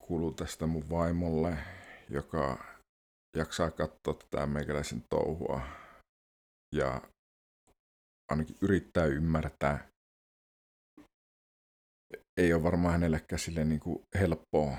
kuuluu 0.04 0.34
tästä 0.34 0.68
mun 0.68 0.90
vaimolle, 0.90 1.58
joka 2.10 2.66
jaksaa 3.38 3.72
katsoa 3.72 4.14
tätä 4.14 4.46
meikäläisen 4.46 5.04
touhua 5.10 5.62
ja 6.76 7.02
ainakin 8.32 8.56
yrittää 8.62 9.06
ymmärtää. 9.06 9.88
Ei 12.38 12.54
ole 12.54 12.64
varmaan 12.64 12.92
hänellekään 12.92 13.40
sille 13.40 13.66
niin 13.66 13.80
kuin 13.80 14.00
helppoa 14.20 14.78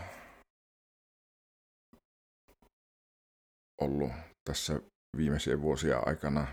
ollut 3.81 4.13
tässä 4.49 4.81
viimeisen 5.17 5.63
vuosia 5.63 5.99
aikana. 6.07 6.47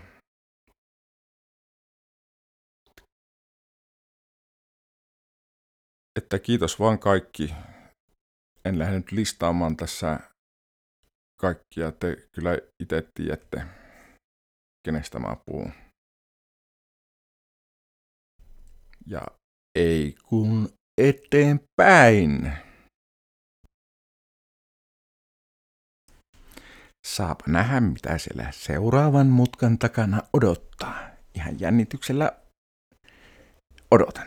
Että 6.18 6.38
kiitos 6.38 6.80
vaan 6.80 6.98
kaikki. 6.98 7.54
En 8.64 8.78
lähde 8.78 8.96
nyt 8.96 9.12
listaamaan 9.12 9.76
tässä 9.76 10.20
kaikkia. 11.40 11.92
Te 11.92 12.28
kyllä 12.32 12.50
itse 12.82 13.10
tiedätte, 13.14 13.66
kenestä 14.84 15.18
mä 15.18 15.36
puhun. 15.46 15.72
Ja 19.06 19.22
ei 19.74 20.14
kun 20.28 20.68
eteenpäin. 20.98 22.65
Saapa 27.06 27.44
nähdä, 27.46 27.80
mitä 27.80 28.18
siellä 28.18 28.46
seuraavan 28.50 29.26
mutkan 29.26 29.78
takana 29.78 30.22
odottaa. 30.32 30.98
Ihan 31.34 31.60
jännityksellä 31.60 32.32
odotan. 33.90 34.26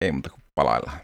Ei 0.00 0.12
muuta 0.12 0.30
kuin 0.30 0.42
palaillaan. 0.54 1.00